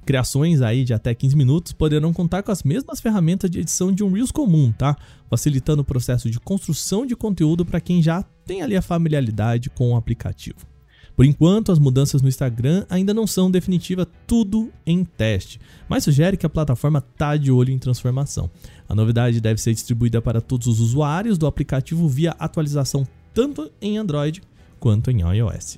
Criações 0.06 0.62
aí 0.62 0.84
de 0.84 0.94
até 0.94 1.16
15 1.16 1.36
minutos 1.36 1.74
poderão 1.74 2.14
contar 2.14 2.44
com 2.44 2.52
as 2.52 2.62
mesmas 2.62 3.02
ferramentas 3.02 3.50
de 3.50 3.60
edição 3.60 3.92
de 3.92 4.04
um 4.04 4.12
Reels 4.12 4.30
comum, 4.30 4.72
tá? 4.72 4.96
Facilitando 5.28 5.82
o 5.82 5.86
processo 5.86 6.30
de 6.30 6.40
construção 6.40 7.08
de 7.08 7.16
conteúdo 7.16 7.66
para 7.66 7.82
quem 7.82 8.04
já 8.04 8.22
tem 8.46 8.62
ali 8.62 8.78
a 8.78 8.84
familiaridade 8.84 9.72
com 9.72 9.94
o 9.94 9.96
aplicativo. 9.96 10.60
Por 11.16 11.26
enquanto, 11.26 11.72
as 11.72 11.80
mudanças 11.80 12.22
no 12.22 12.28
Instagram 12.28 12.86
ainda 12.88 13.12
não 13.12 13.26
são 13.26 13.50
definitivas, 13.50 14.06
tudo 14.28 14.72
em 14.86 15.04
teste, 15.04 15.60
mas 15.90 16.04
sugere 16.04 16.38
que 16.38 16.46
a 16.46 16.50
plataforma 16.50 17.00
está 17.00 17.36
de 17.36 17.52
olho 17.52 17.72
em 17.72 17.80
transformação. 17.80 18.48
A 18.88 18.94
novidade 18.94 19.42
deve 19.42 19.60
ser 19.60 19.74
distribuída 19.74 20.22
para 20.22 20.40
todos 20.40 20.68
os 20.68 20.80
usuários 20.80 21.40
do 21.40 21.48
aplicativo 21.48 22.08
via 22.08 22.36
atualização 22.38 23.08
tanto 23.36 23.70
em 23.82 23.98
Android 23.98 24.42
quanto 24.80 25.12
em 25.12 25.22
iOS. 25.22 25.76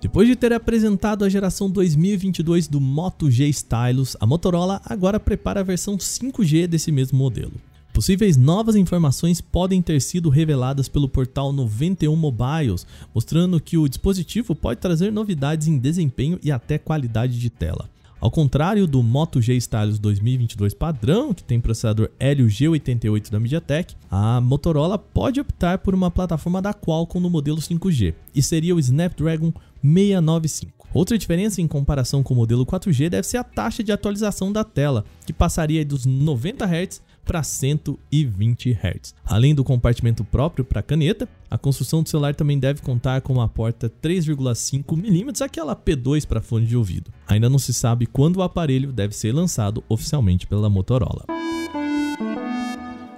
Depois 0.00 0.26
de 0.26 0.34
ter 0.34 0.52
apresentado 0.52 1.24
a 1.24 1.28
geração 1.28 1.70
2022 1.70 2.66
do 2.66 2.80
Moto 2.80 3.30
G 3.30 3.46
Stylus, 3.48 4.16
a 4.18 4.26
Motorola 4.26 4.82
agora 4.84 5.20
prepara 5.20 5.60
a 5.60 5.62
versão 5.62 5.96
5G 5.96 6.66
desse 6.66 6.90
mesmo 6.90 7.16
modelo. 7.16 7.52
Possíveis 7.92 8.36
novas 8.36 8.74
informações 8.74 9.40
podem 9.40 9.80
ter 9.80 10.00
sido 10.00 10.28
reveladas 10.28 10.88
pelo 10.88 11.08
portal 11.08 11.52
91 11.52 12.16
Mobiles, 12.16 12.86
mostrando 13.14 13.60
que 13.60 13.76
o 13.76 13.86
dispositivo 13.86 14.56
pode 14.56 14.80
trazer 14.80 15.12
novidades 15.12 15.68
em 15.68 15.78
desempenho 15.78 16.38
e 16.42 16.50
até 16.50 16.78
qualidade 16.78 17.38
de 17.38 17.50
tela. 17.50 17.88
Ao 18.22 18.30
contrário 18.30 18.86
do 18.86 19.02
Moto 19.02 19.42
G 19.42 19.56
Stylus 19.56 19.98
2022 19.98 20.74
padrão, 20.74 21.34
que 21.34 21.42
tem 21.42 21.60
processador 21.60 22.08
Helio 22.20 22.46
G88 22.46 23.32
da 23.32 23.40
MediaTek, 23.40 23.96
a 24.08 24.40
Motorola 24.40 24.96
pode 24.96 25.40
optar 25.40 25.78
por 25.78 25.92
uma 25.92 26.08
plataforma 26.08 26.62
da 26.62 26.72
Qualcomm 26.72 27.20
no 27.20 27.28
modelo 27.28 27.58
5G, 27.58 28.14
e 28.32 28.40
seria 28.40 28.76
o 28.76 28.78
Snapdragon 28.78 29.52
695. 29.82 30.86
Outra 30.94 31.18
diferença 31.18 31.60
em 31.60 31.66
comparação 31.66 32.22
com 32.22 32.32
o 32.32 32.36
modelo 32.36 32.64
4G 32.64 33.08
deve 33.08 33.26
ser 33.26 33.38
a 33.38 33.44
taxa 33.44 33.82
de 33.82 33.90
atualização 33.90 34.52
da 34.52 34.62
tela, 34.62 35.04
que 35.26 35.32
passaria 35.32 35.84
dos 35.84 36.06
90 36.06 36.64
Hz 36.64 37.02
para 37.24 37.42
120 37.42 38.70
Hz. 38.72 39.14
Além 39.24 39.54
do 39.54 39.64
compartimento 39.64 40.24
próprio 40.24 40.64
para 40.64 40.82
caneta, 40.82 41.28
a 41.50 41.56
construção 41.56 42.02
do 42.02 42.08
celular 42.08 42.34
também 42.34 42.58
deve 42.58 42.82
contar 42.82 43.20
com 43.20 43.32
uma 43.32 43.48
porta 43.48 43.90
3,5 44.02 44.96
mm, 44.96 45.44
aquela 45.44 45.76
P2 45.76 46.26
para 46.26 46.40
fone 46.40 46.66
de 46.66 46.76
ouvido. 46.76 47.10
Ainda 47.26 47.48
não 47.48 47.58
se 47.58 47.72
sabe 47.72 48.06
quando 48.06 48.36
o 48.36 48.42
aparelho 48.42 48.92
deve 48.92 49.14
ser 49.14 49.32
lançado 49.32 49.82
oficialmente 49.88 50.46
pela 50.46 50.68
Motorola. 50.68 51.24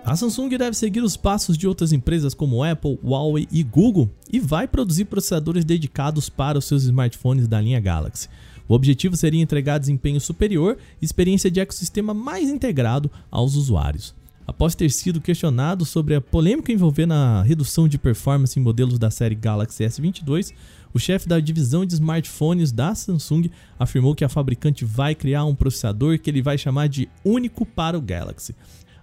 A 0.04 0.14
Samsung 0.14 0.50
deve 0.50 0.76
seguir 0.76 1.00
os 1.00 1.16
passos 1.16 1.56
de 1.56 1.66
outras 1.66 1.90
empresas 1.90 2.34
como 2.34 2.62
Apple, 2.62 2.98
Huawei 3.02 3.48
e 3.50 3.62
Google 3.62 4.10
e 4.30 4.38
vai 4.38 4.68
produzir 4.68 5.06
processadores 5.06 5.64
dedicados 5.64 6.28
para 6.28 6.58
os 6.58 6.66
seus 6.66 6.84
smartphones 6.84 7.48
da 7.48 7.58
linha 7.58 7.80
Galaxy. 7.80 8.28
O 8.68 8.74
objetivo 8.74 9.16
seria 9.16 9.42
entregar 9.42 9.78
desempenho 9.78 10.20
superior 10.20 10.78
e 11.00 11.04
experiência 11.04 11.50
de 11.50 11.60
ecossistema 11.60 12.14
mais 12.14 12.48
integrado 12.48 13.10
aos 13.30 13.56
usuários. 13.56 14.14
Após 14.46 14.74
ter 14.74 14.90
sido 14.90 15.20
questionado 15.20 15.84
sobre 15.86 16.14
a 16.14 16.20
polêmica 16.20 16.70
envolvendo 16.70 17.12
a 17.12 17.42
redução 17.42 17.88
de 17.88 17.96
performance 17.96 18.58
em 18.58 18.62
modelos 18.62 18.98
da 18.98 19.10
série 19.10 19.34
Galaxy 19.34 19.84
S22, 19.84 20.52
o 20.92 20.98
chefe 20.98 21.26
da 21.26 21.40
divisão 21.40 21.84
de 21.84 21.94
smartphones 21.94 22.70
da 22.70 22.94
Samsung 22.94 23.50
afirmou 23.78 24.14
que 24.14 24.24
a 24.24 24.28
fabricante 24.28 24.84
vai 24.84 25.14
criar 25.14 25.44
um 25.44 25.54
processador 25.54 26.18
que 26.18 26.28
ele 26.28 26.42
vai 26.42 26.58
chamar 26.58 26.88
de 26.88 27.08
único 27.24 27.64
para 27.64 27.98
o 27.98 28.02
Galaxy. 28.02 28.54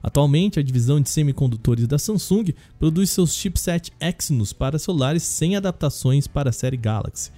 Atualmente, 0.04 0.60
a 0.60 0.64
divisão 0.64 1.02
de 1.02 1.10
semicondutores 1.10 1.88
da 1.88 2.00
Samsung 2.00 2.54
produz 2.80 3.10
seus 3.10 3.36
chipset 3.36 3.92
Exynos 4.00 4.54
para 4.54 4.80
celulares 4.80 5.24
sem 5.24 5.56
adaptações 5.56 6.28
para 6.28 6.50
a 6.50 6.54
série 6.54 6.78
Galaxy. 6.78 7.32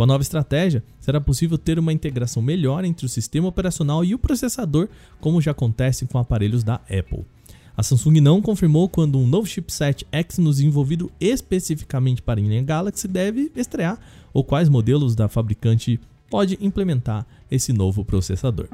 Com 0.00 0.04
a 0.04 0.06
nova 0.06 0.22
estratégia, 0.22 0.82
será 0.98 1.20
possível 1.20 1.58
ter 1.58 1.78
uma 1.78 1.92
integração 1.92 2.42
melhor 2.42 2.86
entre 2.86 3.04
o 3.04 3.08
sistema 3.08 3.48
operacional 3.48 4.02
e 4.02 4.14
o 4.14 4.18
processador, 4.18 4.88
como 5.20 5.42
já 5.42 5.50
acontece 5.50 6.06
com 6.06 6.16
aparelhos 6.16 6.64
da 6.64 6.76
Apple. 6.76 7.26
A 7.76 7.82
Samsung 7.82 8.18
não 8.18 8.40
confirmou 8.40 8.88
quando 8.88 9.18
um 9.18 9.26
novo 9.26 9.46
chipset 9.46 10.06
Exynos 10.10 10.56
desenvolvido 10.56 11.12
especificamente 11.20 12.22
para 12.22 12.40
a 12.40 12.42
linha 12.42 12.62
Galaxy 12.62 13.06
deve 13.06 13.52
estrear 13.54 13.98
ou 14.32 14.42
quais 14.42 14.70
modelos 14.70 15.14
da 15.14 15.28
fabricante 15.28 16.00
pode 16.30 16.56
implementar 16.62 17.26
esse 17.50 17.70
novo 17.70 18.02
processador. 18.02 18.68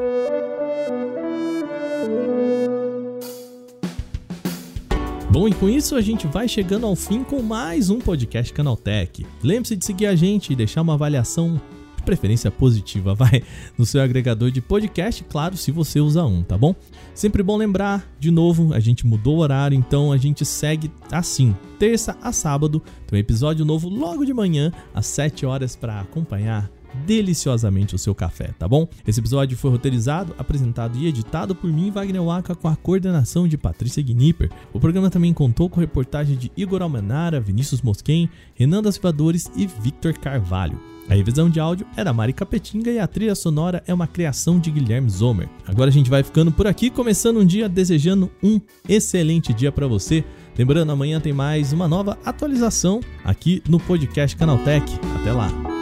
Bom, 5.36 5.46
e 5.46 5.52
com 5.52 5.68
isso 5.68 5.96
a 5.96 6.00
gente 6.00 6.26
vai 6.26 6.48
chegando 6.48 6.86
ao 6.86 6.96
fim 6.96 7.22
com 7.22 7.42
mais 7.42 7.90
um 7.90 7.98
podcast 7.98 8.50
Canaltech. 8.54 9.26
Lembre-se 9.42 9.76
de 9.76 9.84
seguir 9.84 10.06
a 10.06 10.16
gente 10.16 10.50
e 10.50 10.56
deixar 10.56 10.80
uma 10.80 10.94
avaliação 10.94 11.60
preferência 12.06 12.50
positiva, 12.50 13.12
vai, 13.14 13.42
no 13.76 13.84
seu 13.84 14.00
agregador 14.00 14.50
de 14.50 14.62
podcast, 14.62 15.22
claro, 15.24 15.54
se 15.54 15.70
você 15.70 16.00
usa 16.00 16.24
um, 16.24 16.42
tá 16.42 16.56
bom? 16.56 16.74
Sempre 17.14 17.42
bom 17.42 17.58
lembrar, 17.58 18.08
de 18.18 18.30
novo, 18.30 18.72
a 18.72 18.80
gente 18.80 19.06
mudou 19.06 19.36
o 19.36 19.40
horário, 19.40 19.76
então 19.76 20.10
a 20.10 20.16
gente 20.16 20.42
segue 20.42 20.90
assim, 21.12 21.54
terça 21.78 22.16
a 22.22 22.32
sábado, 22.32 22.82
tem 23.06 23.18
um 23.18 23.20
episódio 23.20 23.62
novo 23.62 23.90
logo 23.90 24.24
de 24.24 24.32
manhã, 24.32 24.72
às 24.94 25.04
7 25.04 25.44
horas 25.44 25.76
para 25.76 26.00
acompanhar 26.00 26.70
deliciosamente 27.06 27.94
o 27.94 27.98
seu 27.98 28.14
café, 28.14 28.50
tá 28.58 28.66
bom? 28.68 28.88
Esse 29.06 29.20
episódio 29.20 29.56
foi 29.56 29.70
roteirizado, 29.70 30.34
apresentado 30.38 30.96
e 30.98 31.06
editado 31.06 31.54
por 31.54 31.70
mim, 31.70 31.90
Wagner 31.90 32.22
Waka, 32.22 32.54
com 32.54 32.68
a 32.68 32.76
coordenação 32.76 33.46
de 33.46 33.58
Patrícia 33.58 34.02
Gnipper. 34.02 34.50
O 34.72 34.80
programa 34.80 35.10
também 35.10 35.32
contou 35.32 35.68
com 35.68 35.80
reportagem 35.80 36.36
de 36.36 36.50
Igor 36.56 36.82
Almenara, 36.82 37.40
Vinícius 37.40 37.82
Mosquen, 37.82 38.28
Renan 38.54 38.82
das 38.82 38.96
Vivadores 38.96 39.50
e 39.56 39.66
Victor 39.66 40.14
Carvalho. 40.14 40.80
A 41.08 41.14
revisão 41.14 41.48
de 41.48 41.60
áudio 41.60 41.86
é 41.96 42.02
da 42.02 42.12
Mari 42.12 42.32
Capetinga 42.32 42.90
e 42.90 42.98
a 42.98 43.06
trilha 43.06 43.34
sonora 43.34 43.82
é 43.86 43.94
uma 43.94 44.08
criação 44.08 44.58
de 44.58 44.70
Guilherme 44.70 45.08
Zomer. 45.08 45.48
Agora 45.64 45.88
a 45.88 45.92
gente 45.92 46.10
vai 46.10 46.22
ficando 46.22 46.50
por 46.50 46.66
aqui, 46.66 46.90
começando 46.90 47.38
um 47.38 47.44
dia 47.44 47.68
desejando 47.68 48.30
um 48.42 48.60
excelente 48.88 49.52
dia 49.52 49.70
para 49.70 49.86
você. 49.86 50.24
Lembrando, 50.58 50.90
amanhã 50.90 51.20
tem 51.20 51.32
mais 51.32 51.72
uma 51.72 51.86
nova 51.86 52.18
atualização 52.24 53.00
aqui 53.24 53.62
no 53.68 53.78
podcast 53.78 54.36
Canaltech. 54.36 54.92
Até 55.20 55.32
lá! 55.32 55.75